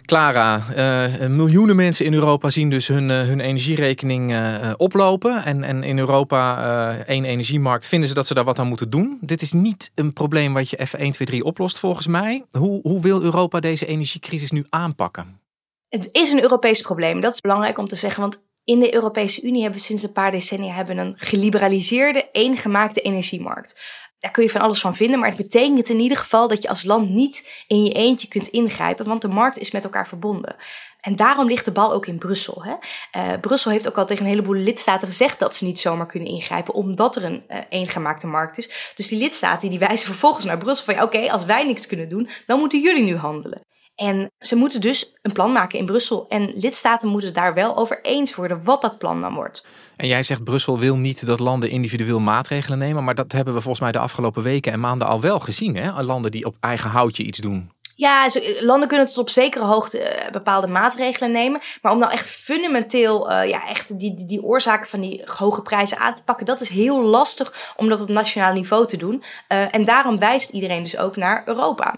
Clara, 0.04 0.62
uh, 0.76 1.26
miljoenen 1.28 1.76
mensen 1.76 2.04
in 2.04 2.14
Europa 2.14 2.50
zien 2.50 2.70
dus 2.70 2.86
hun, 2.86 3.08
uh, 3.08 3.20
hun 3.20 3.40
energierekening 3.40 4.32
uh, 4.32 4.72
oplopen. 4.76 5.44
En, 5.44 5.62
en 5.62 5.82
in 5.82 5.98
Europa, 5.98 6.96
één 7.06 7.24
energiemarkt, 7.24 7.86
vinden 7.86 8.08
ze 8.08 8.14
dat 8.14 8.26
ze 8.26 8.34
daar 8.34 8.44
wat 8.44 8.58
aan 8.58 8.68
moeten 8.68 8.90
doen. 8.90 9.18
Dit 9.20 9.42
is 9.42 9.52
niet 9.52 9.90
een 9.94 10.12
probleem 10.12 10.52
wat 10.52 10.70
je 10.70 10.76
even 10.76 10.98
1, 10.98 11.12
2, 11.12 11.26
3 11.26 11.44
oplost 11.44 11.78
volgens 11.78 12.06
mij. 12.06 12.44
Hoe, 12.50 12.80
hoe 12.82 13.00
wil 13.00 13.22
Europa 13.22 13.60
deze 13.60 13.86
energiecrisis 13.86 14.50
nu 14.50 14.66
aanpakken? 14.68 15.40
Het 15.88 16.08
is 16.12 16.32
een 16.32 16.42
Europees 16.42 16.80
probleem, 16.80 17.20
dat 17.20 17.32
is 17.32 17.40
belangrijk 17.40 17.78
om 17.78 17.88
te 17.88 17.96
zeggen. 17.96 18.20
Want 18.20 18.42
in 18.64 18.78
de 18.78 18.94
Europese 18.94 19.42
Unie 19.42 19.62
hebben 19.62 19.80
we 19.80 19.86
sinds 19.86 20.02
een 20.02 20.12
paar 20.12 20.30
decennia 20.30 20.74
hebben 20.74 20.98
een 20.98 21.14
geliberaliseerde, 21.16 22.28
eengemaakte 22.32 23.00
energiemarkt 23.00 23.80
daar 24.24 24.32
kun 24.32 24.42
je 24.42 24.50
van 24.50 24.60
alles 24.60 24.80
van 24.80 24.94
vinden, 24.94 25.18
maar 25.18 25.28
het 25.28 25.36
betekent 25.36 25.88
in 25.88 25.98
ieder 25.98 26.18
geval 26.18 26.48
dat 26.48 26.62
je 26.62 26.68
als 26.68 26.84
land 26.84 27.08
niet 27.08 27.64
in 27.66 27.84
je 27.84 27.92
eentje 27.92 28.28
kunt 28.28 28.48
ingrijpen, 28.48 29.06
want 29.06 29.22
de 29.22 29.28
markt 29.28 29.58
is 29.58 29.70
met 29.70 29.84
elkaar 29.84 30.08
verbonden. 30.08 30.56
En 31.00 31.16
daarom 31.16 31.46
ligt 31.46 31.64
de 31.64 31.72
bal 31.72 31.92
ook 31.92 32.06
in 32.06 32.18
Brussel. 32.18 32.64
Hè? 32.64 32.74
Uh, 33.20 33.40
Brussel 33.40 33.70
heeft 33.70 33.88
ook 33.88 33.98
al 33.98 34.06
tegen 34.06 34.24
een 34.24 34.30
heleboel 34.30 34.54
lidstaten 34.54 35.08
gezegd 35.08 35.38
dat 35.38 35.54
ze 35.54 35.64
niet 35.64 35.80
zomaar 35.80 36.06
kunnen 36.06 36.28
ingrijpen, 36.28 36.74
omdat 36.74 37.16
er 37.16 37.24
een 37.24 37.44
uh, 37.48 37.58
eengemaakte 37.68 38.26
markt 38.26 38.58
is. 38.58 38.92
Dus 38.94 39.08
die 39.08 39.18
lidstaten 39.18 39.70
die 39.70 39.78
wijzen 39.78 40.06
vervolgens 40.06 40.44
naar 40.44 40.58
Brussel 40.58 40.84
van 40.84 40.94
ja, 40.94 41.02
oké, 41.02 41.32
als 41.32 41.44
wij 41.44 41.66
niks 41.66 41.86
kunnen 41.86 42.08
doen, 42.08 42.28
dan 42.46 42.58
moeten 42.58 42.80
jullie 42.80 43.04
nu 43.04 43.16
handelen. 43.16 43.60
En 43.94 44.30
ze 44.38 44.56
moeten 44.56 44.80
dus 44.80 45.18
een 45.22 45.32
plan 45.32 45.52
maken 45.52 45.78
in 45.78 45.86
Brussel. 45.86 46.28
En 46.28 46.52
lidstaten 46.54 47.08
moeten 47.08 47.34
daar 47.34 47.54
wel 47.54 47.76
over 47.76 48.00
eens 48.02 48.34
worden 48.34 48.64
wat 48.64 48.82
dat 48.82 48.98
plan 48.98 49.20
dan 49.20 49.34
wordt. 49.34 49.66
En 49.96 50.06
jij 50.06 50.22
zegt 50.22 50.44
Brussel 50.44 50.78
wil 50.78 50.96
niet 50.96 51.26
dat 51.26 51.40
landen 51.40 51.70
individueel 51.70 52.20
maatregelen 52.20 52.78
nemen. 52.78 53.04
Maar 53.04 53.14
dat 53.14 53.32
hebben 53.32 53.54
we 53.54 53.60
volgens 53.60 53.82
mij 53.82 53.92
de 53.92 53.98
afgelopen 53.98 54.42
weken 54.42 54.72
en 54.72 54.80
maanden 54.80 55.08
al 55.08 55.20
wel 55.20 55.40
gezien. 55.40 55.76
Hè? 55.76 56.02
Landen 56.02 56.30
die 56.30 56.44
op 56.44 56.56
eigen 56.60 56.90
houtje 56.90 57.22
iets 57.22 57.38
doen. 57.38 57.70
Ja, 57.96 58.26
landen 58.60 58.88
kunnen 58.88 59.06
tot 59.06 59.18
op 59.18 59.30
zekere 59.30 59.64
hoogte 59.64 59.98
eh, 59.98 60.30
bepaalde 60.30 60.66
maatregelen 60.66 61.30
nemen. 61.30 61.60
Maar 61.82 61.92
om 61.92 61.98
nou 61.98 62.12
echt 62.12 62.26
fundamenteel 62.26 63.32
uh, 63.32 63.48
ja, 63.48 63.68
echt 63.68 63.98
die, 63.98 64.14
die, 64.14 64.26
die, 64.26 64.42
oorzaken 64.42 64.88
van 64.88 65.00
die 65.00 65.22
hoge 65.24 65.62
prijzen 65.62 65.98
aan 65.98 66.14
te 66.14 66.22
pakken, 66.22 66.46
dat 66.46 66.60
is 66.60 66.68
heel 66.68 67.02
lastig 67.02 67.72
om 67.76 67.88
dat 67.88 68.00
op 68.00 68.08
nationaal 68.08 68.52
niveau 68.52 68.86
te 68.86 68.96
doen. 68.96 69.22
Uh, 69.48 69.74
en 69.74 69.84
daarom 69.84 70.18
wijst 70.18 70.50
iedereen 70.50 70.82
dus 70.82 70.96
ook 70.96 71.16
naar 71.16 71.48
Europa. 71.48 71.94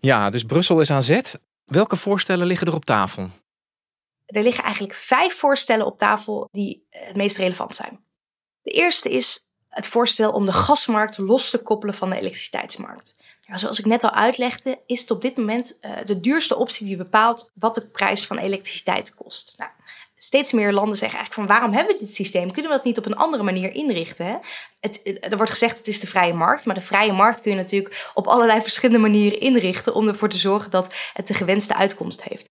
Ja, 0.00 0.30
dus 0.30 0.44
Brussel 0.44 0.80
is 0.80 0.90
aan 0.90 1.02
zet. 1.02 1.38
Welke 1.64 1.96
voorstellen 1.96 2.46
liggen 2.46 2.66
er 2.66 2.74
op 2.74 2.84
tafel? 2.84 3.30
Er 4.32 4.42
liggen 4.42 4.64
eigenlijk 4.64 4.94
vijf 4.94 5.34
voorstellen 5.34 5.86
op 5.86 5.98
tafel 5.98 6.48
die 6.50 6.86
het 6.90 7.16
meest 7.16 7.36
relevant 7.36 7.76
zijn. 7.76 8.04
De 8.62 8.70
eerste 8.70 9.10
is 9.10 9.40
het 9.68 9.86
voorstel 9.86 10.32
om 10.32 10.46
de 10.46 10.52
gasmarkt 10.52 11.18
los 11.18 11.50
te 11.50 11.58
koppelen 11.58 11.94
van 11.94 12.10
de 12.10 12.16
elektriciteitsmarkt. 12.16 13.16
Zoals 13.54 13.78
ik 13.78 13.84
net 13.84 14.04
al 14.04 14.10
uitlegde, 14.10 14.80
is 14.86 15.00
het 15.00 15.10
op 15.10 15.22
dit 15.22 15.36
moment 15.36 15.78
uh, 15.80 15.92
de 16.04 16.20
duurste 16.20 16.56
optie 16.56 16.86
die 16.86 16.96
bepaalt 16.96 17.50
wat 17.54 17.74
de 17.74 17.86
prijs 17.86 18.26
van 18.26 18.38
elektriciteit 18.38 19.14
kost. 19.14 19.54
Nou, 19.56 19.70
steeds 20.14 20.52
meer 20.52 20.72
landen 20.72 20.96
zeggen 20.96 21.18
eigenlijk 21.18 21.48
van 21.48 21.58
waarom 21.58 21.76
hebben 21.76 21.94
we 21.94 22.04
dit 22.04 22.14
systeem? 22.14 22.52
Kunnen 22.52 22.70
we 22.70 22.76
dat 22.76 22.86
niet 22.86 22.98
op 22.98 23.06
een 23.06 23.16
andere 23.16 23.42
manier 23.42 23.74
inrichten? 23.74 24.26
Hè? 24.26 24.36
Het, 24.80 25.00
er 25.20 25.36
wordt 25.36 25.52
gezegd 25.52 25.78
het 25.78 25.88
is 25.88 26.00
de 26.00 26.06
vrije 26.06 26.32
markt, 26.32 26.66
maar 26.66 26.74
de 26.74 26.80
vrije 26.80 27.12
markt 27.12 27.40
kun 27.40 27.50
je 27.50 27.56
natuurlijk 27.56 28.10
op 28.14 28.26
allerlei 28.26 28.62
verschillende 28.62 29.02
manieren 29.02 29.40
inrichten 29.40 29.94
om 29.94 30.08
ervoor 30.08 30.28
te 30.28 30.38
zorgen 30.38 30.70
dat 30.70 30.94
het 31.12 31.26
de 31.26 31.34
gewenste 31.34 31.74
uitkomst 31.74 32.22
heeft. 32.22 32.50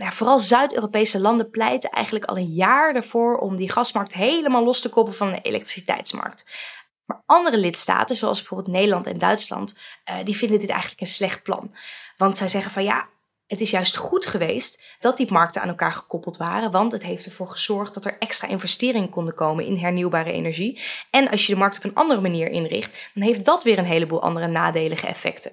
Nou, 0.00 0.12
vooral 0.12 0.40
Zuid-Europese 0.40 1.20
landen 1.20 1.50
pleiten 1.50 1.90
eigenlijk 1.90 2.24
al 2.24 2.36
een 2.36 2.52
jaar 2.52 2.94
ervoor 2.94 3.38
om 3.38 3.56
die 3.56 3.70
gasmarkt 3.70 4.12
helemaal 4.12 4.64
los 4.64 4.80
te 4.80 4.88
koppelen 4.88 5.18
van 5.18 5.30
de 5.30 5.40
elektriciteitsmarkt. 5.40 6.56
Maar 7.04 7.22
andere 7.26 7.56
lidstaten, 7.58 8.16
zoals 8.16 8.38
bijvoorbeeld 8.38 8.76
Nederland 8.76 9.06
en 9.06 9.18
Duitsland, 9.18 9.76
uh, 10.10 10.24
die 10.24 10.36
vinden 10.36 10.58
dit 10.58 10.68
eigenlijk 10.68 11.00
een 11.00 11.06
slecht 11.06 11.42
plan. 11.42 11.74
Want 12.16 12.36
zij 12.36 12.48
zeggen 12.48 12.72
van 12.72 12.82
ja, 12.82 13.08
het 13.46 13.60
is 13.60 13.70
juist 13.70 13.96
goed 13.96 14.26
geweest 14.26 14.82
dat 15.00 15.16
die 15.16 15.32
markten 15.32 15.62
aan 15.62 15.68
elkaar 15.68 15.92
gekoppeld 15.92 16.36
waren, 16.36 16.70
want 16.70 16.92
het 16.92 17.02
heeft 17.02 17.24
ervoor 17.24 17.48
gezorgd 17.48 17.94
dat 17.94 18.04
er 18.04 18.18
extra 18.18 18.48
investeringen 18.48 19.10
konden 19.10 19.34
komen 19.34 19.64
in 19.64 19.76
hernieuwbare 19.76 20.32
energie. 20.32 20.80
En 21.10 21.30
als 21.30 21.46
je 21.46 21.52
de 21.52 21.58
markt 21.58 21.76
op 21.76 21.84
een 21.84 21.94
andere 21.94 22.20
manier 22.20 22.48
inricht, 22.50 23.10
dan 23.14 23.22
heeft 23.22 23.44
dat 23.44 23.64
weer 23.64 23.78
een 23.78 23.84
heleboel 23.84 24.22
andere 24.22 24.46
nadelige 24.46 25.06
effecten. 25.06 25.52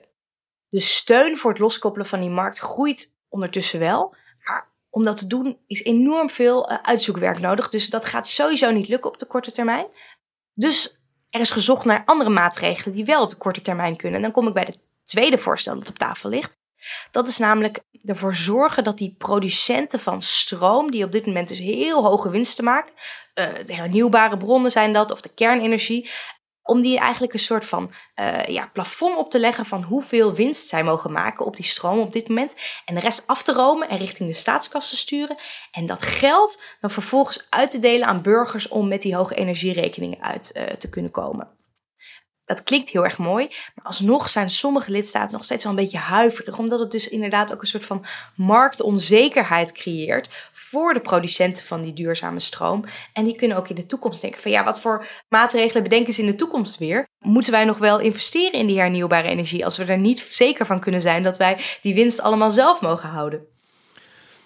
De 0.69 0.79
steun 0.79 1.37
voor 1.37 1.51
het 1.51 1.59
loskoppelen 1.59 2.07
van 2.07 2.19
die 2.19 2.29
markt 2.29 2.57
groeit 2.57 3.15
ondertussen 3.29 3.79
wel, 3.79 4.15
om 4.97 5.03
dat 5.03 5.17
te 5.17 5.27
doen 5.27 5.57
is 5.67 5.83
enorm 5.83 6.29
veel 6.29 6.71
uh, 6.71 6.77
uitzoekwerk 6.81 7.39
nodig, 7.39 7.69
dus 7.69 7.89
dat 7.89 8.05
gaat 8.05 8.27
sowieso 8.27 8.71
niet 8.71 8.87
lukken 8.87 9.09
op 9.09 9.17
de 9.17 9.25
korte 9.25 9.51
termijn. 9.51 9.85
Dus 10.53 10.97
er 11.29 11.39
is 11.39 11.51
gezocht 11.51 11.85
naar 11.85 12.03
andere 12.05 12.29
maatregelen 12.29 12.95
die 12.95 13.05
wel 13.05 13.21
op 13.21 13.29
de 13.29 13.35
korte 13.35 13.61
termijn 13.61 13.95
kunnen. 13.95 14.15
En 14.15 14.21
dan 14.21 14.31
kom 14.31 14.47
ik 14.47 14.53
bij 14.53 14.63
het 14.63 14.79
tweede 15.03 15.37
voorstel 15.37 15.79
dat 15.79 15.89
op 15.89 15.97
tafel 15.97 16.29
ligt. 16.29 16.57
Dat 17.11 17.27
is 17.27 17.37
namelijk 17.37 17.83
ervoor 18.05 18.35
zorgen 18.35 18.83
dat 18.83 18.97
die 18.97 19.15
producenten 19.17 19.99
van 19.99 20.21
stroom, 20.21 20.91
die 20.91 21.03
op 21.03 21.11
dit 21.11 21.25
moment 21.25 21.47
dus 21.47 21.59
heel 21.59 22.03
hoge 22.03 22.29
winsten 22.29 22.63
maken, 22.63 22.93
uh, 22.93 23.47
de 23.65 23.75
hernieuwbare 23.75 24.37
bronnen 24.37 24.71
zijn 24.71 24.93
dat, 24.93 25.11
of 25.11 25.21
de 25.21 25.33
kernenergie, 25.33 26.09
om 26.67 26.81
die 26.81 26.99
eigenlijk 26.99 27.33
een 27.33 27.39
soort 27.39 27.65
van 27.65 27.91
uh, 28.15 28.43
ja, 28.45 28.69
plafond 28.73 29.17
op 29.17 29.29
te 29.29 29.39
leggen 29.39 29.65
van 29.65 29.83
hoeveel 29.83 30.33
winst 30.33 30.67
zij 30.67 30.83
mogen 30.83 31.11
maken 31.11 31.45
op 31.45 31.55
die 31.55 31.65
stroom 31.65 31.99
op 31.99 32.13
dit 32.13 32.27
moment. 32.27 32.55
En 32.85 32.95
de 32.95 33.01
rest 33.01 33.23
af 33.27 33.43
te 33.43 33.53
romen 33.53 33.89
en 33.89 33.97
richting 33.97 34.29
de 34.29 34.35
staatskas 34.35 34.89
te 34.89 34.95
sturen. 34.95 35.37
En 35.71 35.85
dat 35.85 36.03
geld 36.03 36.61
dan 36.79 36.91
vervolgens 36.91 37.47
uit 37.49 37.71
te 37.71 37.79
delen 37.79 38.07
aan 38.07 38.21
burgers 38.21 38.67
om 38.67 38.87
met 38.87 39.01
die 39.01 39.15
hoge 39.15 39.35
energierekeningen 39.35 40.21
uit 40.21 40.51
uh, 40.55 40.63
te 40.63 40.89
kunnen 40.89 41.11
komen 41.11 41.56
dat 42.47 42.63
klinkt 42.63 42.89
heel 42.89 43.03
erg 43.03 43.17
mooi, 43.17 43.47
maar 43.75 43.85
alsnog 43.85 44.29
zijn 44.29 44.49
sommige 44.49 44.91
lidstaten 44.91 45.35
nog 45.35 45.43
steeds 45.43 45.63
wel 45.63 45.73
een 45.73 45.79
beetje 45.79 45.97
huiverig, 45.97 46.57
omdat 46.57 46.79
het 46.79 46.91
dus 46.91 47.07
inderdaad 47.07 47.53
ook 47.53 47.61
een 47.61 47.67
soort 47.67 47.85
van 47.85 48.05
marktonzekerheid 48.35 49.71
creëert 49.71 50.49
voor 50.51 50.93
de 50.93 50.99
producenten 50.99 51.65
van 51.65 51.81
die 51.81 51.93
duurzame 51.93 52.39
stroom. 52.39 52.85
En 53.13 53.23
die 53.23 53.35
kunnen 53.35 53.57
ook 53.57 53.69
in 53.69 53.75
de 53.75 53.85
toekomst 53.85 54.21
denken 54.21 54.41
van 54.41 54.51
ja, 54.51 54.63
wat 54.63 54.79
voor 54.79 55.05
maatregelen 55.29 55.83
bedenken 55.83 56.13
ze 56.13 56.21
in 56.21 56.27
de 56.27 56.35
toekomst 56.35 56.77
weer? 56.77 57.07
Moeten 57.19 57.51
wij 57.51 57.65
nog 57.65 57.77
wel 57.77 57.99
investeren 57.99 58.59
in 58.59 58.67
die 58.67 58.79
hernieuwbare 58.79 59.27
energie 59.27 59.65
als 59.65 59.77
we 59.77 59.85
er 59.85 59.97
niet 59.97 60.25
zeker 60.29 60.65
van 60.65 60.79
kunnen 60.79 61.01
zijn 61.01 61.23
dat 61.23 61.37
wij 61.37 61.59
die 61.81 61.93
winst 61.93 62.21
allemaal 62.21 62.49
zelf 62.49 62.81
mogen 62.81 63.09
houden? 63.09 63.45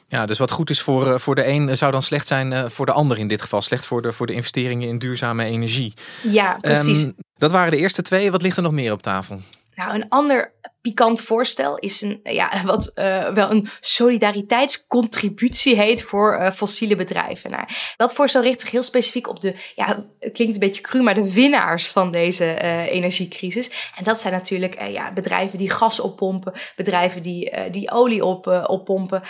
Ja, 0.08 0.26
dus 0.26 0.38
wat 0.38 0.52
goed 0.52 0.70
is 0.70 0.82
voor, 0.82 1.14
eh, 1.14 1.20
voor 1.20 1.36
de 1.36 1.48
een 1.48 1.78
zou 1.78 1.92
dan 1.92 2.02
slecht 2.02 2.28
zijn 2.28 2.54
eh, 2.54 2.66
voor 2.70 2.86
de 2.86 2.92
ander 2.92 3.18
in 3.18 3.28
dit 3.28 3.42
geval. 3.42 3.62
Slecht 3.62 3.86
voor 3.86 4.02
de, 4.02 4.12
voor 4.12 4.28
de 4.28 4.34
investeringen 4.34 4.88
in 4.88 5.00
duurzame 5.00 5.44
energie. 5.44 5.94
Ja, 6.24 6.58
precies. 6.62 7.04
Um, 7.04 7.16
dat 7.42 7.52
waren 7.52 7.72
de 7.72 7.78
eerste 7.78 8.02
twee. 8.02 8.32
Wat 8.32 8.42
ligt 8.42 8.58
er 8.58 8.64
nog 8.64 8.72
meer 8.72 8.92
op 8.92 9.02
tafel? 9.02 9.42
Nou, 9.76 9.94
een 9.94 10.10
ander 10.10 10.54
pikant 10.82 11.22
voorstel 11.22 11.78
is 11.78 12.02
een, 12.02 12.20
ja, 12.24 12.52
wat 12.66 12.92
uh, 12.96 13.28
wel 13.28 13.52
een 13.52 13.68
solidariteitscontributie 13.80 15.76
heet 15.76 16.04
voor 16.04 16.38
uh, 16.40 16.52
fossiele 16.52 16.96
bedrijven. 16.96 17.52
Nou, 17.52 17.64
dat 17.98 18.14
voorstel 18.14 18.42
richt 18.42 18.62
zich 18.62 18.72
heel 18.72 18.84
specifiek 18.84 19.28
op 19.28 19.40
de, 19.40 19.56
ja, 19.76 20.06
klinkt 20.20 20.54
een 20.54 20.60
beetje 20.60 20.82
cru, 20.82 21.02
maar 21.02 21.14
de 21.14 21.34
winnaars 21.34 21.88
van 21.88 22.12
deze 22.12 22.46
uh, 22.64 22.92
energiecrisis. 22.92 23.92
En 23.96 24.04
dat 24.04 24.20
zijn 24.20 24.34
natuurlijk 24.34 24.82
ja, 24.82 25.14
bedrijven 25.14 25.58
die 25.58 25.70
gas 25.70 26.00
oppompen, 26.00 26.54
bedrijven 26.76 27.22
die, 27.22 27.70
die 27.72 27.92
olie 27.92 28.26
op, 28.26 28.48
oppompen 28.68 29.22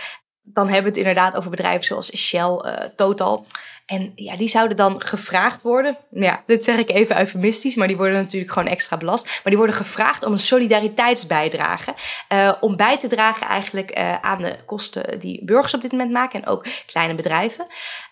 dan 0.43 0.65
hebben 0.65 0.83
we 0.83 0.89
het 0.89 1.07
inderdaad 1.07 1.36
over 1.36 1.50
bedrijven 1.50 1.86
zoals 1.86 2.17
Shell, 2.17 2.62
uh, 2.65 2.74
Total. 2.95 3.45
En 3.86 4.12
ja, 4.15 4.36
die 4.36 4.48
zouden 4.48 4.77
dan 4.77 5.01
gevraagd 5.01 5.62
worden. 5.62 5.98
Ja, 6.12 6.43
dit 6.45 6.63
zeg 6.63 6.77
ik 6.77 6.89
even 6.89 7.19
eufemistisch, 7.19 7.75
maar 7.75 7.88
die 7.88 7.98
worden 7.98 8.15
natuurlijk 8.15 8.51
gewoon 8.51 8.67
extra 8.67 8.98
belast. 8.98 9.25
Maar 9.25 9.41
die 9.43 9.57
worden 9.57 9.75
gevraagd 9.75 10.24
om 10.24 10.31
een 10.31 10.38
solidariteitsbijdrage. 10.38 11.93
Uh, 12.33 12.53
om 12.60 12.75
bij 12.75 12.98
te 12.98 13.07
dragen 13.07 13.48
eigenlijk 13.48 13.98
uh, 13.98 14.19
aan 14.19 14.41
de 14.41 14.55
kosten 14.65 15.19
die 15.19 15.45
burgers 15.45 15.74
op 15.74 15.81
dit 15.81 15.91
moment 15.91 16.12
maken. 16.12 16.41
En 16.41 16.48
ook 16.48 16.65
kleine 16.86 17.15
bedrijven. 17.15 17.67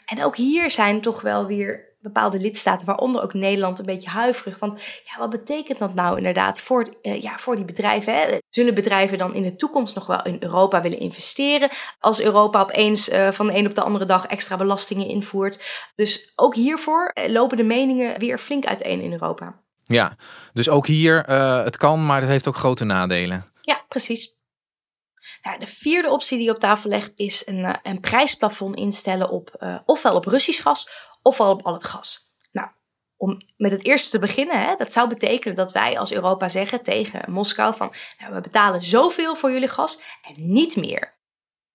En 0.05 0.23
ook 0.23 0.35
hier 0.35 0.71
zijn 0.71 1.01
toch 1.01 1.21
wel 1.21 1.45
weer 1.45 1.88
bepaalde 2.01 2.39
lidstaten, 2.39 2.85
waaronder 2.85 3.21
ook 3.21 3.33
Nederland, 3.33 3.79
een 3.79 3.85
beetje 3.85 4.09
huiverig. 4.09 4.59
Want 4.59 4.81
ja, 5.03 5.17
wat 5.17 5.29
betekent 5.29 5.79
dat 5.79 5.93
nou 5.93 6.17
inderdaad 6.17 6.61
voor, 6.61 6.87
uh, 7.01 7.21
ja, 7.21 7.37
voor 7.37 7.55
die 7.55 7.65
bedrijven? 7.65 8.13
Hè? 8.13 8.37
Zullen 8.49 8.73
bedrijven 8.73 9.17
dan 9.17 9.33
in 9.33 9.43
de 9.43 9.55
toekomst 9.55 9.95
nog 9.95 10.07
wel 10.07 10.23
in 10.23 10.37
Europa 10.39 10.81
willen 10.81 10.99
investeren? 10.99 11.69
Als 11.99 12.21
Europa 12.21 12.59
opeens 12.59 13.09
uh, 13.09 13.31
van 13.31 13.47
de 13.47 13.55
een 13.55 13.65
op 13.65 13.75
de 13.75 13.81
andere 13.81 14.05
dag 14.05 14.25
extra 14.25 14.57
belastingen 14.57 15.07
invoert. 15.07 15.89
Dus 15.95 16.31
ook 16.35 16.55
hiervoor 16.55 17.11
uh, 17.13 17.29
lopen 17.29 17.57
de 17.57 17.63
meningen 17.63 18.19
weer 18.19 18.37
flink 18.37 18.65
uiteen 18.65 19.01
in 19.01 19.11
Europa. 19.11 19.61
Ja, 19.83 20.15
dus 20.53 20.69
ook 20.69 20.87
hier, 20.87 21.23
het 21.63 21.77
kan, 21.77 22.05
maar 22.05 22.21
het 22.21 22.29
heeft 22.29 22.47
ook 22.47 22.55
grote 22.55 22.83
nadelen. 22.83 23.53
Ja, 23.61 23.85
precies. 23.87 24.37
Nou, 25.41 25.59
de 25.59 25.67
vierde 25.67 26.09
optie 26.09 26.37
die 26.37 26.49
op 26.49 26.59
tafel 26.59 26.89
ligt 26.89 27.11
is 27.15 27.41
een, 27.45 27.79
een 27.83 27.99
prijsplafond 27.99 28.75
instellen 28.75 29.29
op 29.29 29.79
ofwel 29.85 30.15
op 30.15 30.25
Russisch 30.25 30.61
gas 30.61 30.89
ofwel 31.21 31.49
op 31.51 31.61
al 31.61 31.73
het 31.73 31.85
gas. 31.85 32.33
Nou, 32.51 32.67
om 33.17 33.37
met 33.57 33.71
het 33.71 33.85
eerste 33.85 34.09
te 34.09 34.19
beginnen, 34.19 34.67
hè, 34.67 34.75
dat 34.75 34.93
zou 34.93 35.09
betekenen 35.09 35.55
dat 35.55 35.71
wij 35.71 35.99
als 35.99 36.11
Europa 36.11 36.49
zeggen 36.49 36.83
tegen 36.83 37.31
Moskou 37.31 37.75
van 37.75 37.93
nou, 38.19 38.33
we 38.33 38.41
betalen 38.41 38.81
zoveel 38.81 39.35
voor 39.35 39.51
jullie 39.51 39.67
gas 39.67 40.01
en 40.21 40.51
niet 40.51 40.75
meer. 40.75 41.17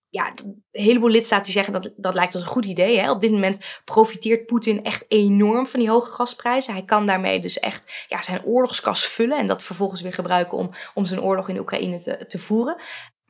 Ja, 0.09 0.33
een 0.35 0.63
heleboel 0.71 1.09
lidstaten 1.09 1.51
zeggen 1.51 1.73
dat 1.73 1.91
dat 1.97 2.13
lijkt 2.13 2.33
als 2.33 2.43
een 2.43 2.49
goed 2.49 2.65
idee. 2.65 2.99
Hè. 2.99 3.11
Op 3.11 3.21
dit 3.21 3.31
moment 3.31 3.81
profiteert 3.85 4.45
Poetin 4.45 4.83
echt 4.83 5.05
enorm 5.07 5.67
van 5.67 5.79
die 5.79 5.89
hoge 5.89 6.11
gasprijzen. 6.11 6.73
Hij 6.73 6.83
kan 6.83 7.05
daarmee 7.05 7.39
dus 7.41 7.59
echt 7.59 8.05
ja, 8.07 8.21
zijn 8.21 8.43
oorlogskas 8.43 9.05
vullen 9.05 9.37
en 9.37 9.47
dat 9.47 9.63
vervolgens 9.63 10.01
weer 10.01 10.13
gebruiken 10.13 10.57
om, 10.57 10.69
om 10.93 11.05
zijn 11.05 11.21
oorlog 11.21 11.49
in 11.49 11.59
Oekraïne 11.59 11.99
te, 11.99 12.25
te 12.25 12.39
voeren. 12.39 12.81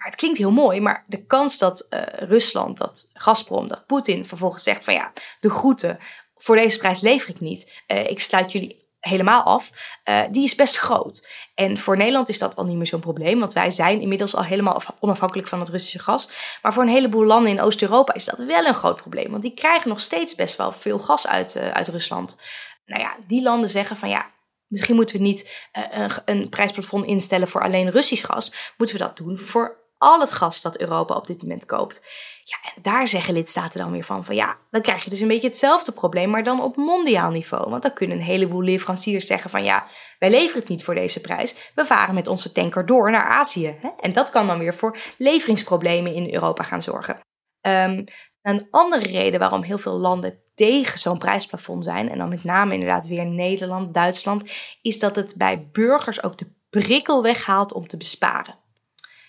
Het 0.06 0.16
klinkt 0.16 0.38
heel 0.38 0.52
mooi, 0.52 0.82
maar 0.82 1.04
de 1.08 1.26
kans 1.26 1.58
dat 1.58 1.88
uh, 1.90 2.02
Rusland, 2.06 2.78
dat 2.78 3.10
Gazprom, 3.14 3.68
dat 3.68 3.86
Poetin 3.86 4.26
vervolgens 4.26 4.64
zegt 4.64 4.84
van 4.84 4.94
ja, 4.94 5.14
de 5.40 5.50
groeten, 5.50 5.98
voor 6.36 6.56
deze 6.56 6.78
prijs 6.78 7.02
lever 7.02 7.30
ik 7.30 7.40
niet. 7.40 7.84
Uh, 7.88 8.10
ik 8.10 8.20
sluit 8.20 8.52
jullie 8.52 8.84
helemaal 9.00 9.44
af, 9.44 9.72
uh, 10.06 10.22
die 10.30 10.44
is 10.44 10.56
best 10.56 10.78
groot. 10.78 11.32
En 11.56 11.78
voor 11.78 11.98
Nederland 11.98 12.30
is 12.30 12.38
dat 12.38 12.56
al 12.56 12.66
niet 12.66 12.76
meer 12.76 12.88
zo'n 12.88 13.00
probleem, 13.00 13.40
want 13.40 13.54
wij 13.54 13.72
zijn 13.72 14.02
inmiddels 14.02 14.36
al 14.36 14.44
helemaal 14.44 14.82
onafhankelijk 15.00 15.48
van 15.48 15.60
het 15.60 15.70
Russische 15.70 16.00
gas. 16.00 16.30
Maar 16.62 16.74
voor 16.74 16.84
een 16.84 16.90
heleboel 16.90 17.26
landen 17.26 17.52
in 17.52 17.62
Oost-Europa 17.62 18.14
is 18.14 18.26
dat 18.26 18.40
wel 18.40 18.66
een 18.66 18.74
groot 18.74 18.96
probleem, 18.96 19.32
want 19.32 19.44
die 19.44 19.54
krijgen 19.54 19.90
nog 19.90 20.00
steeds 20.00 20.36
best 20.36 20.58
wel 20.58 20.72
veel 20.72 21.00
gas 21.00 21.28
uit, 21.28 21.58
uit 21.58 21.88
Rusland. 21.88 22.42
Nou 22.86 23.02
ja, 23.02 23.18
die 23.28 23.44
landen 23.44 23.70
zeggen 23.70 23.98
van 23.98 24.10
ja, 24.10 24.32
misschien 24.68 24.96
moeten 24.96 25.16
we 25.16 25.22
niet 25.22 25.68
een, 25.72 26.12
een 26.26 26.50
prijsplafond 26.50 27.06
instellen 27.06 27.48
voor 27.48 27.64
alleen 27.64 27.92
Russisch 27.92 28.26
gas. 28.26 28.74
Moeten 28.78 28.98
we 28.98 29.04
dat 29.04 29.18
doen 29.18 29.38
voor 29.38 29.84
al 29.98 30.20
het 30.20 30.32
gas 30.32 30.62
dat 30.62 30.78
Europa 30.78 31.16
op 31.16 31.28
dit 31.28 31.42
moment 31.42 31.66
koopt. 31.66 32.06
Ja, 32.44 32.72
en 32.76 32.82
daar 32.82 33.08
zeggen 33.08 33.34
lidstaten 33.34 33.80
dan 33.80 33.92
weer 33.92 34.04
van, 34.04 34.26
van 34.26 34.36
ja, 34.36 34.58
dan 34.72 34.82
krijg 34.82 35.04
je 35.04 35.10
dus 35.10 35.20
een 35.20 35.28
beetje 35.28 35.48
hetzelfde 35.48 35.92
probleem, 35.92 36.30
maar 36.30 36.44
dan 36.44 36.62
op 36.62 36.76
mondiaal 36.76 37.32
niveau. 37.32 37.70
Want 37.70 37.82
dan 37.82 37.94
kunnen 37.94 38.18
een 38.18 38.24
heleboel 38.24 38.62
leveranciers 38.62 39.28
zeggen 39.28 39.50
van 39.50 39.64
ja, 39.64 39.88
wij 40.20 40.30
leveren 40.30 40.60
het 40.60 40.70
niet 40.70 40.84
voor 40.84 40.96
deze 40.96 41.22
prijs. 41.22 41.72
We 41.76 41.86
varen 41.86 42.14
met 42.16 42.28
onze 42.28 42.52
tanker 42.52 42.86
door 42.86 43.12
naar 43.12 43.26
Azië. 43.26 43.76
Hè? 43.80 43.90
En 44.00 44.14
dat 44.14 44.30
kan 44.30 44.48
dan 44.48 44.60
weer 44.60 44.76
voor 44.76 44.98
leveringsproblemen 45.18 46.14
in 46.14 46.34
Europa 46.34 46.64
gaan 46.64 46.82
zorgen. 46.82 47.20
Um, 47.68 48.04
een 48.42 48.68
andere 48.70 49.08
reden 49.08 49.40
waarom 49.40 49.64
heel 49.64 49.78
veel 49.78 49.98
landen 49.98 50.44
tegen 50.56 51.00
zo'n 51.00 51.18
prijsplafond 51.18 51.84
zijn, 51.84 52.10
en 52.10 52.18
dan 52.18 52.30
met 52.30 52.44
name 52.44 52.74
inderdaad 52.74 53.08
weer 53.08 53.26
Nederland, 53.26 53.94
Duitsland, 53.94 54.52
is 54.82 55.00
dat 55.00 55.16
het 55.16 55.36
bij 55.38 55.70
burgers 55.72 56.24
ook 56.24 56.38
de 56.38 56.54
prikkel 56.70 57.22
weghaalt 57.24 57.74
om 57.74 57.88
te 57.88 57.98
besparen. 57.98 58.64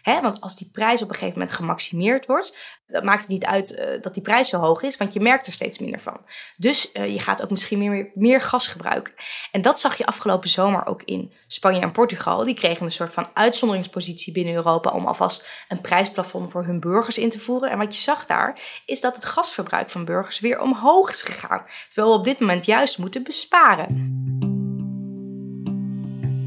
Hè? 0.07 0.21
Want 0.21 0.41
als 0.41 0.57
die 0.57 0.71
prijs 0.73 1.03
op 1.03 1.09
een 1.09 1.15
gegeven 1.15 1.39
moment 1.39 1.57
gemaximeerd 1.57 2.27
wordt, 2.27 2.57
dan 2.87 3.05
maakt 3.05 3.21
het 3.21 3.31
niet 3.31 3.45
uit 3.45 3.73
uh, 3.73 4.03
dat 4.03 4.15
die 4.15 4.23
prijs 4.23 4.49
zo 4.49 4.59
hoog 4.59 4.83
is, 4.83 4.97
want 4.97 5.13
je 5.13 5.21
merkt 5.21 5.47
er 5.47 5.53
steeds 5.53 5.79
minder 5.79 6.01
van. 6.01 6.21
Dus 6.57 6.91
uh, 6.93 7.13
je 7.13 7.21
gaat 7.21 7.43
ook 7.43 7.51
misschien 7.51 7.79
meer, 7.79 8.11
meer 8.15 8.41
gas 8.41 8.69
gebruiken. 8.69 9.15
En 9.51 9.63
dat 9.63 9.81
zag 9.81 9.99
je 9.99 10.07
afgelopen 10.07 10.49
zomer 10.49 10.87
ook 10.87 11.03
in 11.03 11.33
Spanje 11.47 11.81
en 11.81 11.93
Portugal. 11.93 12.45
Die 12.45 12.55
kregen 12.55 12.87
een 12.87 12.93
soort 12.93 13.13
van 13.13 13.29
uitzonderingspositie 13.35 14.33
binnen 14.33 14.55
Europa 14.55 14.91
om 14.91 15.07
alvast 15.07 15.47
een 15.69 15.81
prijsplafond 15.81 16.51
voor 16.51 16.65
hun 16.65 16.81
burgers 16.81 17.19
in 17.19 17.31
te 17.31 17.39
voeren. 17.39 17.71
En 17.71 17.79
wat 17.79 17.97
je 17.97 18.03
zag 18.03 18.27
daar, 18.27 18.61
is 18.85 19.01
dat 19.01 19.15
het 19.15 19.25
gasverbruik 19.25 19.91
van 19.91 20.05
burgers 20.05 20.41
weer 20.41 20.61
omhoog 20.61 21.11
is 21.11 21.23
gegaan. 21.23 21.65
Terwijl 21.89 22.13
we 22.13 22.19
op 22.19 22.25
dit 22.25 22.41
moment 22.41 22.67
juist 22.67 22.99
moeten 22.99 23.23
besparen. 23.23 24.46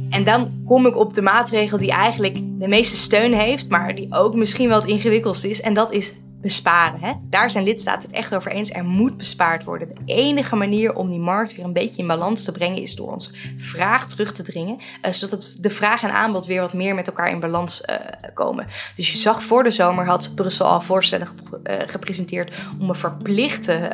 En 0.10 0.24
dan 0.24 0.64
kom 0.66 0.86
ik 0.86 0.98
op 0.98 1.14
de 1.14 1.22
maatregel 1.22 1.78
die 1.78 1.92
eigenlijk 1.92 2.36
de 2.60 2.68
meeste 2.68 2.98
steun 2.98 3.34
heeft, 3.34 3.70
maar 3.70 3.96
die 3.96 4.14
ook 4.14 4.36
misschien 4.36 4.70
wel 4.70 4.80
het 4.80 4.90
ingewikkeldst 4.90 5.44
is. 5.44 5.62
En 5.62 5.74
dat 5.74 5.92
is 5.92 6.16
besparen. 6.42 7.00
Hè? 7.00 7.14
Daar 7.30 7.52
zijn 7.52 7.64
lidstaten 7.64 8.10
het 8.10 8.18
echt 8.18 8.36
over 8.36 8.52
eens. 8.52 8.72
Er 8.72 8.86
moet 8.86 9.18
bespaard 9.18 9.64
worden. 9.64 9.88
De 9.88 10.14
enige 10.14 10.56
manier 10.56 10.96
om 10.96 11.10
die 11.10 11.20
markt 11.20 11.56
weer 11.56 11.66
een 11.66 11.74
beetje 11.74 12.02
in 12.02 12.08
balans 12.08 12.44
te 12.44 12.52
brengen 12.52 12.82
is 12.82 12.96
door 12.96 13.12
ons 13.12 13.34
vraag 13.58 14.08
terug 14.08 14.32
te 14.32 14.44
dringen. 14.44 14.78
Uh, 15.06 15.12
zodat 15.12 15.54
de 15.58 15.70
vraag 15.70 16.04
en 16.04 16.14
aanbod 16.14 16.46
weer 16.46 16.62
wat 16.62 16.74
meer 16.74 16.96
met 16.96 17.08
elkaar 17.08 17.30
in 17.30 17.40
balans 17.40 17.84
uh, 17.90 17.96
komen. 18.34 18.68
Dus 18.96 19.12
je 19.12 19.18
zag 19.18 19.44
voor 19.44 19.64
de 19.64 19.72
zomer 19.72 20.06
had 20.06 20.32
Brussel 20.36 20.66
al 20.66 20.82
voorstellen 20.82 21.28
uh, 21.64 21.76
gepresenteerd 21.86 22.56
om 22.80 22.90
een 22.90 22.96
verplichte 22.96 23.90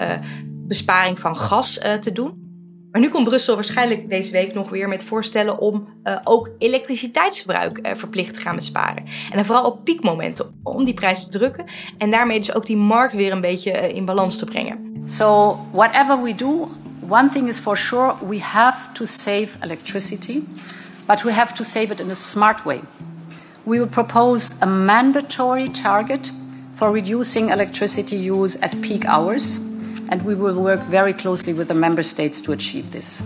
besparing 0.68 1.20
van 1.20 1.36
gas 1.36 1.80
te 2.00 2.12
doen. 2.12 2.45
Maar 2.96 3.04
nu 3.04 3.10
komt 3.10 3.28
Brussel 3.28 3.56
waarschijnlijk 3.56 4.10
deze 4.10 4.32
week 4.32 4.54
nog 4.54 4.70
weer 4.70 4.88
met 4.88 5.04
voorstellen 5.04 5.60
om 5.60 5.88
uh, 6.04 6.18
ook 6.24 6.50
elektriciteitsverbruik 6.58 7.88
uh, 7.88 7.94
verplicht 7.94 8.34
te 8.34 8.40
gaan 8.40 8.56
besparen. 8.56 9.06
En 9.06 9.36
dan 9.36 9.46
vooral 9.46 9.66
op 9.66 9.84
piekmomenten 9.84 10.60
om 10.64 10.86
die 10.86 10.94
prijs 10.94 11.24
te 11.26 11.38
drukken 11.38 11.66
en 11.98 12.12
daarmee 12.12 12.38
dus 12.38 12.54
ook 12.54 12.66
die 12.66 12.78
markt 12.78 13.14
weer 13.14 13.32
een 13.32 13.42
beetje 13.42 13.72
uh, 13.72 13.96
in 13.96 14.06
balans 14.06 14.38
te 14.38 14.46
brengen. 14.46 15.04
So 15.06 15.58
whatever 15.72 16.24
we 16.24 16.36
do, 16.36 16.70
one 17.10 17.30
thing 17.30 17.48
is 17.48 17.58
for 17.60 17.78
sure, 17.78 18.16
we 18.28 18.40
have 18.40 18.92
to 18.94 19.06
save 19.06 19.48
electricity, 19.60 20.42
but 21.06 21.22
we 21.22 21.32
have 21.32 21.54
to 21.54 21.64
save 21.64 21.92
it 21.92 22.00
in 22.00 22.10
a 22.10 22.14
smart 22.14 22.64
way. 22.64 22.80
We 23.64 23.78
will 23.78 23.88
propose 23.88 24.50
a 24.60 24.66
mandatory 24.66 25.70
target 25.70 26.32
for 26.76 26.92
reducing 26.92 27.52
electricity 27.52 28.32
use 28.32 28.58
at 28.62 28.82
peak 28.82 29.06
hours 29.06 29.58
and 30.08 30.22
we 30.22 30.36
will 30.36 30.54
work 30.54 30.82
very 30.90 31.14
closely 31.14 31.56
with 31.56 31.68
the 31.68 31.74
member 31.74 32.04
states 32.04 32.42
to 32.42 32.54
achieve 32.54 32.90
this. 32.90 33.20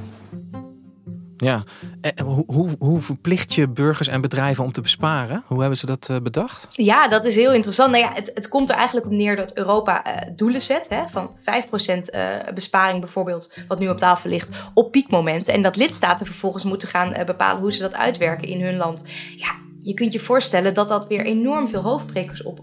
Ja, 1.42 1.64
en 2.02 2.26
hoe, 2.26 2.44
hoe, 2.48 2.76
hoe, 2.80 3.02
verplicht 3.02 3.54
je 3.54 3.70
burgers 3.70 4.08
en 4.08 4.22
bedrijven 4.22 4.64
om 4.64 4.72
te 4.72 4.82
besparen? 4.82 5.44
Hoe 5.46 5.60
hebben 5.60 5.78
ze 5.78 5.86
dat 5.86 6.08
uh, 6.12 6.18
bedacht? 6.18 6.76
Ja, 6.76 7.08
dat 7.08 7.26
is 7.26 7.36
heel 7.36 7.54
interessant. 7.54 7.92
Nou 7.92 8.04
ja, 8.04 8.14
het, 8.14 8.32
het 8.34 8.48
komt 8.48 8.70
er 8.70 8.76
eigenlijk 8.76 9.06
op 9.06 9.12
neer 9.12 9.36
dat 9.36 9.58
Europa 9.58 10.06
uh, 10.08 10.36
doelen 10.36 10.62
zet 10.62 10.90
hè, 10.90 11.04
van 11.08 11.30
5% 11.40 11.42
uh, 11.44 12.48
eh, 12.48 12.54
besparing 12.54 13.00
bijvoorbeeld, 13.00 13.54
wat 13.68 13.80
nu 13.80 13.90
op 13.90 13.98
tafel 13.98 14.30
ligt, 14.30 14.50
op 14.74 14.92
piekmomenten. 14.92 15.54
En 15.54 15.62
dat 15.62 15.76
lidstaten 15.76 16.26
vervolgens 16.26 16.64
moeten 16.64 16.88
gaan 16.88 17.14
bepalen 17.26 17.62
hoe 17.62 17.74
ze 17.74 17.82
dat 17.82 17.96
uitwerken 17.96 18.48
in 18.48 18.62
hun 18.62 18.78
land. 18.78 19.06
Ja, 19.36 19.56
je 19.82 19.94
kunt 19.94 20.14
je 20.14 20.20
voorstellen 20.20 20.74
dat 20.74 20.90
dat 20.90 21.08
weer 21.08 21.26
enorm 21.26 21.70
veel 21.70 21.82
hoofdbrekers 21.82 22.44
op, 22.44 22.62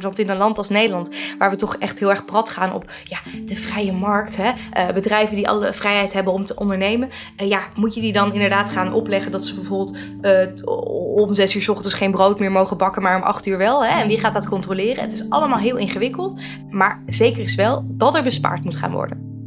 Want 0.00 0.18
in 0.18 0.28
een 0.28 0.36
land 0.36 0.58
als 0.58 0.68
Nederland, 0.68 1.08
waar 1.38 1.50
we 1.50 1.56
toch 1.56 1.76
echt 1.76 1.98
heel 1.98 2.10
erg 2.10 2.24
prat 2.24 2.50
gaan 2.50 2.72
op 2.72 2.90
ja, 3.04 3.18
de 3.44 3.56
vrije 3.56 3.92
markt, 3.92 4.36
hè, 4.36 4.50
uh, 4.50 4.94
bedrijven 4.94 5.36
die 5.36 5.48
alle 5.48 5.72
vrijheid 5.72 6.12
hebben 6.12 6.32
om 6.32 6.44
te 6.44 6.56
ondernemen, 6.56 7.08
uh, 7.36 7.48
ja, 7.48 7.62
moet 7.74 7.94
je 7.94 8.00
die 8.00 8.12
dan 8.12 8.32
inderdaad 8.32 8.70
gaan 8.70 8.92
opleggen 8.92 9.32
dat 9.32 9.44
ze 9.44 9.54
bijvoorbeeld 9.54 9.96
uh, 10.22 10.66
om 11.14 11.34
zes 11.34 11.54
uur 11.54 11.62
s 11.62 11.68
ochtends 11.68 11.94
geen 11.94 12.10
brood 12.10 12.38
meer 12.38 12.52
mogen 12.52 12.76
bakken, 12.76 13.02
maar 13.02 13.16
om 13.16 13.22
acht 13.22 13.46
uur 13.46 13.58
wel? 13.58 13.84
Hè? 13.84 14.00
En 14.00 14.08
wie 14.08 14.20
gaat 14.20 14.32
dat 14.32 14.48
controleren? 14.48 15.02
Het 15.02 15.12
is 15.12 15.30
allemaal 15.30 15.58
heel 15.58 15.76
ingewikkeld, 15.76 16.40
maar 16.70 17.02
zeker 17.06 17.42
is 17.42 17.54
wel 17.54 17.84
dat 17.88 18.14
er 18.14 18.22
bespaard 18.22 18.64
moet 18.64 18.76
gaan 18.76 18.92
worden. 18.92 19.39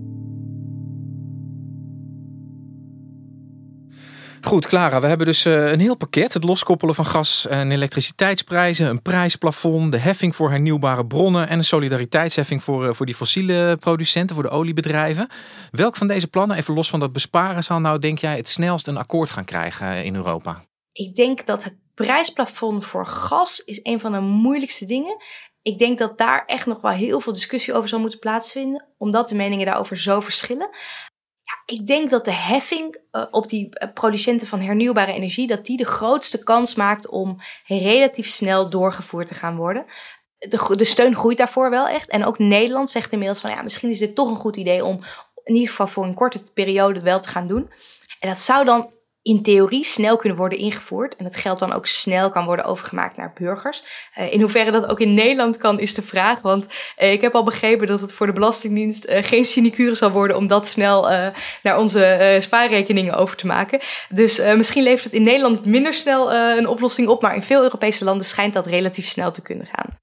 Goed, 4.45 4.67
Clara, 4.67 5.01
we 5.01 5.07
hebben 5.07 5.25
dus 5.25 5.45
uh, 5.45 5.71
een 5.71 5.79
heel 5.79 5.95
pakket. 5.95 6.33
Het 6.33 6.43
loskoppelen 6.43 6.95
van 6.95 7.05
gas- 7.05 7.47
en 7.47 7.71
elektriciteitsprijzen, 7.71 8.89
een 8.89 9.01
prijsplafond, 9.01 9.91
de 9.91 9.97
heffing 9.97 10.35
voor 10.35 10.49
hernieuwbare 10.49 11.05
bronnen 11.05 11.47
en 11.49 11.57
een 11.57 11.63
solidariteitsheffing 11.63 12.63
voor, 12.63 12.85
uh, 12.85 12.93
voor 12.93 13.05
die 13.05 13.15
fossiele 13.15 13.77
producenten, 13.79 14.35
voor 14.35 14.43
de 14.43 14.49
oliebedrijven. 14.49 15.27
Welk 15.71 15.95
van 15.95 16.07
deze 16.07 16.27
plannen, 16.27 16.57
even 16.57 16.73
los 16.73 16.89
van 16.89 16.99
dat 16.99 17.11
besparen, 17.11 17.63
zal 17.63 17.79
nou, 17.79 17.99
denk 17.99 18.17
jij, 18.17 18.35
het 18.35 18.47
snelst 18.47 18.87
een 18.87 18.97
akkoord 18.97 19.29
gaan 19.29 19.45
krijgen 19.45 20.03
in 20.03 20.15
Europa? 20.15 20.65
Ik 20.91 21.15
denk 21.15 21.45
dat 21.45 21.63
het 21.63 21.75
prijsplafond 21.93 22.85
voor 22.85 23.05
gas 23.05 23.59
is 23.59 23.79
een 23.83 23.99
van 23.99 24.11
de 24.11 24.19
moeilijkste 24.19 24.85
dingen. 24.85 25.17
Ik 25.61 25.77
denk 25.77 25.97
dat 25.97 26.17
daar 26.17 26.43
echt 26.45 26.65
nog 26.65 26.81
wel 26.81 26.91
heel 26.91 27.19
veel 27.19 27.33
discussie 27.33 27.73
over 27.73 27.89
zal 27.89 27.99
moeten 27.99 28.19
plaatsvinden, 28.19 28.87
omdat 28.97 29.29
de 29.29 29.35
meningen 29.35 29.65
daarover 29.65 29.97
zo 29.97 30.19
verschillen. 30.19 30.69
Ik 31.65 31.87
denk 31.87 32.09
dat 32.09 32.25
de 32.25 32.33
heffing 32.33 32.97
uh, 33.11 33.25
op 33.31 33.49
die 33.49 33.69
uh, 33.71 33.93
producenten 33.93 34.47
van 34.47 34.59
hernieuwbare 34.59 35.13
energie, 35.13 35.47
dat 35.47 35.65
die 35.65 35.77
de 35.77 35.85
grootste 35.85 36.43
kans 36.43 36.75
maakt 36.75 37.07
om 37.07 37.37
relatief 37.65 38.27
snel 38.27 38.69
doorgevoerd 38.69 39.27
te 39.27 39.35
gaan 39.35 39.55
worden. 39.55 39.85
De, 40.37 40.75
de 40.75 40.85
steun 40.85 41.15
groeit 41.15 41.37
daarvoor 41.37 41.69
wel 41.69 41.87
echt. 41.87 42.09
En 42.09 42.25
ook 42.25 42.39
Nederland 42.39 42.89
zegt 42.89 43.11
inmiddels 43.11 43.39
van 43.39 43.49
ja, 43.49 43.61
misschien 43.61 43.89
is 43.89 43.99
dit 43.99 44.15
toch 44.15 44.29
een 44.29 44.35
goed 44.35 44.55
idee 44.55 44.85
om 44.85 44.99
in 45.43 45.53
ieder 45.53 45.69
geval 45.69 45.87
voor 45.87 46.05
een 46.05 46.13
korte 46.13 46.41
periode 46.53 47.01
wel 47.01 47.19
te 47.19 47.29
gaan 47.29 47.47
doen. 47.47 47.71
En 48.19 48.29
dat 48.29 48.39
zou 48.39 48.65
dan 48.65 48.93
in 49.23 49.41
theorie 49.41 49.83
snel 49.83 50.17
kunnen 50.17 50.37
worden 50.37 50.57
ingevoerd. 50.57 51.15
En 51.15 51.25
het 51.25 51.35
geld 51.35 51.59
dan 51.59 51.73
ook 51.73 51.85
snel 51.85 52.29
kan 52.29 52.45
worden 52.45 52.65
overgemaakt 52.65 53.17
naar 53.17 53.33
burgers. 53.39 53.83
Uh, 54.19 54.33
in 54.33 54.41
hoeverre 54.41 54.71
dat 54.71 54.89
ook 54.89 54.99
in 54.99 55.13
Nederland 55.13 55.57
kan, 55.57 55.79
is 55.79 55.93
de 55.93 56.01
vraag. 56.01 56.41
Want 56.41 56.67
uh, 56.99 57.11
ik 57.11 57.21
heb 57.21 57.35
al 57.35 57.43
begrepen 57.43 57.87
dat 57.87 58.01
het 58.01 58.13
voor 58.13 58.25
de 58.25 58.33
Belastingdienst 58.33 59.09
uh, 59.09 59.17
geen 59.21 59.45
sinecure 59.45 59.95
zal 59.95 60.11
worden 60.11 60.37
om 60.37 60.47
dat 60.47 60.67
snel 60.67 61.09
naar 61.63 61.77
onze 61.77 62.37
spaarrekeningen 62.39 63.13
over 63.13 63.37
te 63.37 63.47
maken. 63.47 63.79
Dus 64.09 64.41
misschien 64.55 64.83
levert 64.83 65.03
het 65.03 65.13
in 65.13 65.23
Nederland 65.23 65.65
minder 65.65 65.93
snel 65.93 66.33
een 66.33 66.67
oplossing 66.67 67.07
op. 67.07 67.21
Maar 67.21 67.35
in 67.35 67.41
veel 67.41 67.63
Europese 67.63 68.03
landen 68.03 68.25
schijnt 68.25 68.53
dat 68.53 68.65
relatief 68.65 69.05
snel 69.05 69.31
te 69.31 69.41
kunnen 69.41 69.65
gaan. 69.65 70.02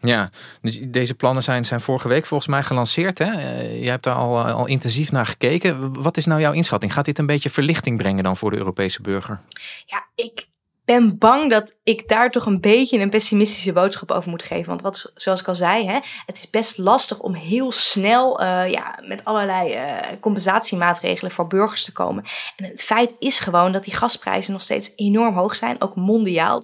Ja, 0.00 0.30
dus 0.60 0.78
deze 0.82 1.14
plannen 1.14 1.42
zijn, 1.42 1.64
zijn 1.64 1.80
vorige 1.80 2.08
week 2.08 2.26
volgens 2.26 2.48
mij 2.48 2.62
gelanceerd. 2.62 3.18
Hè? 3.18 3.32
Uh, 3.32 3.82
je 3.82 3.90
hebt 3.90 4.04
daar 4.04 4.14
al, 4.14 4.44
al 4.44 4.66
intensief 4.66 5.12
naar 5.12 5.26
gekeken. 5.26 6.02
Wat 6.02 6.16
is 6.16 6.26
nou 6.26 6.40
jouw 6.40 6.52
inschatting? 6.52 6.92
Gaat 6.92 7.04
dit 7.04 7.18
een 7.18 7.26
beetje 7.26 7.50
verlichting 7.50 7.96
brengen 7.96 8.24
dan 8.24 8.36
voor 8.36 8.50
de 8.50 8.56
Europese 8.56 9.02
burger? 9.02 9.40
Ja, 9.86 10.06
ik 10.14 10.46
ben 10.88 11.18
bang 11.18 11.50
dat 11.50 11.76
ik 11.82 12.08
daar 12.08 12.30
toch 12.30 12.46
een 12.46 12.60
beetje 12.60 12.98
een 12.98 13.10
pessimistische 13.10 13.72
boodschap 13.72 14.10
over 14.10 14.30
moet 14.30 14.42
geven. 14.42 14.66
Want 14.68 14.82
wat, 14.82 15.12
zoals 15.14 15.40
ik 15.40 15.48
al 15.48 15.54
zei, 15.54 15.86
hè, 15.86 15.98
het 16.26 16.38
is 16.38 16.50
best 16.50 16.78
lastig 16.78 17.18
om 17.18 17.34
heel 17.34 17.72
snel 17.72 18.42
uh, 18.42 18.70
ja, 18.70 18.98
met 19.06 19.24
allerlei 19.24 19.74
uh, 19.74 20.20
compensatiemaatregelen 20.20 21.30
voor 21.30 21.46
burgers 21.46 21.84
te 21.84 21.92
komen. 21.92 22.24
En 22.56 22.64
het 22.64 22.82
feit 22.82 23.14
is 23.18 23.40
gewoon 23.40 23.72
dat 23.72 23.84
die 23.84 23.94
gasprijzen 23.94 24.52
nog 24.52 24.62
steeds 24.62 24.92
enorm 24.96 25.34
hoog 25.34 25.56
zijn, 25.56 25.82
ook 25.82 25.94
mondiaal. 25.94 26.62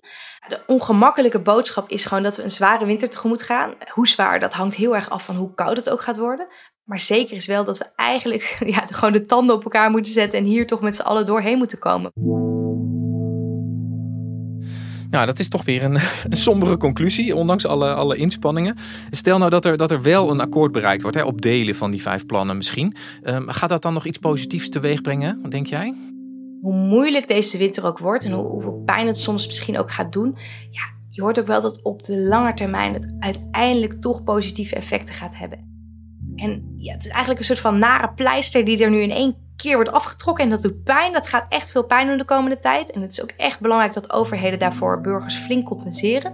De 0.49 0.63
ongemakkelijke 0.67 1.41
boodschap 1.41 1.89
is 1.89 2.05
gewoon 2.05 2.23
dat 2.23 2.37
we 2.37 2.43
een 2.43 2.51
zware 2.51 2.85
winter 2.85 3.11
tegemoet 3.11 3.43
gaan. 3.43 3.75
Hoe 3.89 4.09
zwaar, 4.09 4.41
dat 4.41 4.53
hangt 4.53 4.75
heel 4.75 4.95
erg 4.95 5.11
af 5.11 5.25
van 5.25 5.37
hoe 5.37 5.55
koud 5.55 5.77
het 5.77 5.91
ook 5.91 6.03
gaat 6.03 6.17
worden. 6.17 6.47
Maar 6.85 7.01
zeker 7.01 7.37
is 7.37 7.47
wel 7.47 7.65
dat 7.65 7.79
we 7.79 7.87
eigenlijk 7.97 8.57
ja, 8.75 8.87
gewoon 8.87 9.13
de 9.13 9.27
tanden 9.27 9.57
op 9.57 9.65
elkaar 9.65 9.91
moeten 9.91 10.13
zetten 10.13 10.39
en 10.39 10.45
hier 10.45 10.67
toch 10.67 10.81
met 10.81 10.97
z'n 10.97 11.03
allen 11.03 11.27
doorheen 11.27 11.59
moeten 11.59 11.79
komen. 11.79 12.13
Nou, 15.15 15.27
dat 15.27 15.39
is 15.39 15.49
toch 15.49 15.65
weer 15.65 15.85
een, 15.85 15.99
sombere 16.29 16.77
conclusie, 16.77 17.37
ondanks 17.37 17.67
alle, 17.67 17.95
alle 17.95 18.17
inspanningen. 18.17 18.77
Stel 19.11 19.39
nou 19.39 19.51
dat 19.51 19.65
er, 19.65 19.77
dat 19.77 19.91
er 19.91 20.03
wel 20.03 20.31
een 20.31 20.41
akkoord 20.41 20.73
bereikt 20.73 21.03
wordt, 21.03 21.17
hè, 21.17 21.23
op 21.23 21.41
delen 21.41 21.75
van 21.75 21.91
die 21.91 22.03
vijf 22.03 22.27
plannen 22.27 22.57
misschien. 22.57 22.97
Um, 23.23 23.51
gaat 23.51 23.69
dat 23.69 23.83
dan 23.83 23.93
nog 23.93 24.07
iets 24.07 24.19
positiefs 24.19 24.69
teweeg 24.69 25.01
brengen, 25.01 25.43
denk 25.49 25.67
jij? 25.67 25.95
Hoe 26.61 26.75
moeilijk 26.75 27.29
deze 27.29 27.59
winter 27.59 27.85
ook 27.85 27.99
wordt 27.99 28.25
en 28.25 28.33
hoe, 28.33 28.47
hoeveel 28.47 28.83
pijn 28.85 29.07
het 29.07 29.19
soms 29.19 29.47
misschien 29.47 29.79
ook 29.79 29.93
gaat 29.93 30.13
doen. 30.13 30.37
Ja, 30.71 30.83
je 31.09 31.23
hoort 31.23 31.39
ook 31.39 31.47
wel 31.47 31.61
dat 31.61 31.83
op 31.83 32.03
de 32.03 32.19
lange 32.19 32.55
termijn 32.55 32.93
het 32.93 33.15
uiteindelijk 33.19 34.01
toch 34.01 34.25
positieve 34.25 34.75
effecten 34.75 35.15
gaat 35.15 35.37
hebben. 35.37 35.59
En 36.35 36.75
ja, 36.77 36.93
het 36.93 37.05
is 37.05 37.11
eigenlijk 37.11 37.39
een 37.39 37.47
soort 37.47 37.59
van 37.59 37.79
nare 37.79 38.13
pleister 38.15 38.65
die 38.65 38.85
er 38.85 38.91
nu 38.91 38.99
in 38.99 39.11
één 39.11 39.37
keer 39.57 39.75
wordt 39.75 39.93
afgetrokken. 39.93 40.45
En 40.45 40.51
dat 40.51 40.63
doet 40.63 40.83
pijn. 40.85 41.13
Dat 41.13 41.27
gaat 41.27 41.47
echt 41.49 41.71
veel 41.71 41.85
pijn 41.85 42.07
doen 42.07 42.19
de 42.19 42.25
komende 42.25 42.59
tijd. 42.59 42.91
En 42.91 43.03
het 43.03 43.13
is 43.13 43.23
ook 43.23 43.33
echt 43.37 43.61
belangrijk 43.61 43.93
dat 43.93 44.13
overheden 44.13 44.59
daarvoor 44.59 45.01
burgers 45.01 45.37
flink 45.37 45.67
compenseren. 45.67 46.33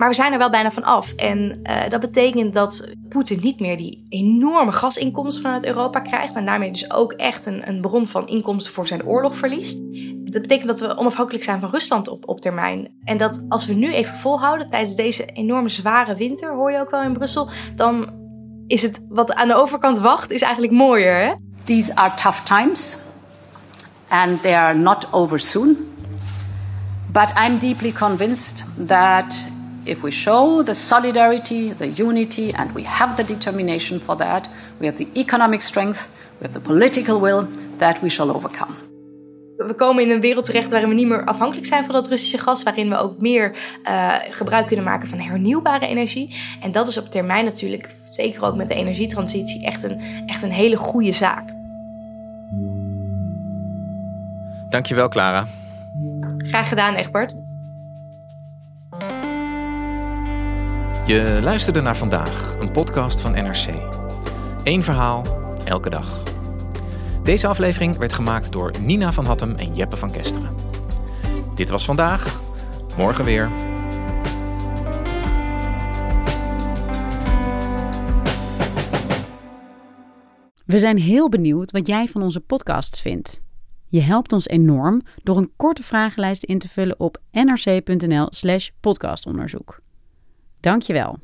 Maar 0.00 0.08
we 0.08 0.14
zijn 0.14 0.32
er 0.32 0.38
wel 0.38 0.50
bijna 0.50 0.70
van 0.70 0.84
af. 0.84 1.12
En 1.12 1.60
uh, 1.62 1.88
dat 1.88 2.00
betekent 2.00 2.54
dat 2.54 2.88
Poetin 3.08 3.40
niet 3.42 3.60
meer 3.60 3.76
die 3.76 4.06
enorme 4.08 4.72
gasinkomsten 4.72 5.42
vanuit 5.42 5.64
Europa 5.64 6.00
krijgt. 6.00 6.34
En 6.34 6.44
daarmee 6.44 6.72
dus 6.72 6.92
ook 6.92 7.12
echt 7.12 7.46
een, 7.46 7.68
een 7.68 7.80
bron 7.80 8.06
van 8.06 8.26
inkomsten 8.26 8.72
voor 8.72 8.86
zijn 8.86 9.06
oorlog 9.06 9.36
verliest. 9.36 9.80
Dat 10.32 10.42
betekent 10.42 10.68
dat 10.68 10.80
we 10.80 10.96
onafhankelijk 10.96 11.44
zijn 11.44 11.60
van 11.60 11.70
Rusland 11.70 12.08
op, 12.08 12.28
op 12.28 12.40
termijn. 12.40 12.92
En 13.04 13.16
dat 13.16 13.44
als 13.48 13.66
we 13.66 13.72
nu 13.72 13.92
even 13.92 14.14
volhouden 14.14 14.70
tijdens 14.70 14.96
deze 14.96 15.24
enorme 15.24 15.68
zware 15.68 16.14
winter, 16.14 16.54
hoor 16.54 16.72
je 16.72 16.80
ook 16.80 16.90
wel 16.90 17.02
in 17.02 17.12
Brussel, 17.12 17.48
dan 17.74 18.18
is 18.66 18.82
het 18.82 19.04
wat 19.08 19.34
aan 19.34 19.48
de 19.48 19.54
overkant 19.54 19.98
wacht, 19.98 20.30
is 20.30 20.42
eigenlijk 20.42 20.72
mooier. 20.72 21.14
Hè? 21.14 21.34
These 21.70 21.92
are 21.96 22.12
tough 22.16 22.44
times 22.44 22.96
and 24.10 24.42
they 24.42 24.54
are 24.54 24.74
not 24.74 25.04
over 25.12 25.38
soon. 25.38 25.76
But 27.12 27.32
I'm 27.36 27.60
deeply 27.60 27.92
convinced 27.92 28.64
that 28.88 29.38
if 29.84 30.02
we 30.02 30.10
show 30.10 30.64
the 30.64 30.74
solidarity, 30.74 31.72
the 31.72 31.86
unity, 31.86 32.52
and 32.52 32.72
we 32.74 32.82
have 32.82 33.16
the 33.16 33.22
determination 33.22 34.00
for 34.00 34.16
that, 34.16 34.48
we 34.80 34.86
have 34.86 34.98
the 34.98 35.08
economic 35.14 35.62
strength, 35.62 36.08
we 36.40 36.46
have 36.46 36.54
the 36.54 36.60
political 36.60 37.20
will, 37.20 37.46
that 37.78 38.02
we 38.02 38.08
shall 38.08 38.30
overcome. 38.30 38.74
We 39.56 39.74
komen 39.74 40.02
in 40.02 40.10
een 40.10 40.20
wereld 40.20 40.44
terecht 40.44 40.70
waarin 40.70 40.88
we 40.88 40.94
niet 40.94 41.08
meer 41.08 41.24
afhankelijk 41.24 41.66
zijn 41.66 41.84
van 41.84 41.94
dat 41.94 42.08
Russische 42.08 42.38
gas, 42.38 42.62
waarin 42.62 42.88
we 42.88 42.96
ook 42.96 43.20
meer 43.20 43.56
uh, 43.84 44.14
gebruik 44.30 44.66
kunnen 44.66 44.84
maken 44.84 45.08
van 45.08 45.18
hernieuwbare 45.18 45.86
energie. 45.86 46.34
En 46.60 46.72
dat 46.72 46.88
is 46.88 46.98
op 46.98 47.10
termijn 47.10 47.44
natuurlijk, 47.44 47.90
zeker 48.10 48.44
ook 48.44 48.56
met 48.56 48.68
de 48.68 48.74
energietransitie, 48.74 49.64
echt 49.64 49.82
een, 49.82 50.00
echt 50.26 50.42
een 50.42 50.52
hele 50.52 50.76
goede 50.76 51.12
zaak. 51.12 51.58
Dankjewel, 54.70 55.08
Clara. 55.08 55.46
Graag 56.38 56.68
gedaan, 56.68 56.94
Egbert. 56.94 57.34
Je 61.06 61.38
luisterde 61.42 61.80
naar 61.80 61.96
vandaag, 61.96 62.56
een 62.60 62.70
podcast 62.70 63.20
van 63.20 63.32
NRC. 63.32 63.66
Eén 64.64 64.82
verhaal, 64.82 65.24
elke 65.64 65.90
dag. 65.90 66.22
Deze 67.22 67.46
aflevering 67.46 67.96
werd 67.96 68.12
gemaakt 68.12 68.52
door 68.52 68.72
Nina 68.80 69.12
van 69.12 69.24
Hattem 69.24 69.54
en 69.54 69.74
Jeppe 69.74 69.96
van 69.96 70.12
Kesteren. 70.12 70.54
Dit 71.54 71.70
was 71.70 71.84
vandaag, 71.84 72.40
morgen 72.96 73.24
weer. 73.24 73.50
We 80.66 80.78
zijn 80.78 80.98
heel 80.98 81.28
benieuwd 81.28 81.70
wat 81.70 81.86
jij 81.86 82.06
van 82.06 82.22
onze 82.22 82.40
podcasts 82.40 83.00
vindt. 83.00 83.40
Je 83.90 84.00
helpt 84.00 84.32
ons 84.32 84.48
enorm 84.48 85.02
door 85.22 85.36
een 85.36 85.52
korte 85.56 85.82
vragenlijst 85.82 86.42
in 86.42 86.58
te 86.58 86.68
vullen 86.68 87.00
op 87.00 87.18
nrc.nl/slash 87.32 88.68
podcastonderzoek. 88.80 89.80
Dankjewel. 90.60 91.18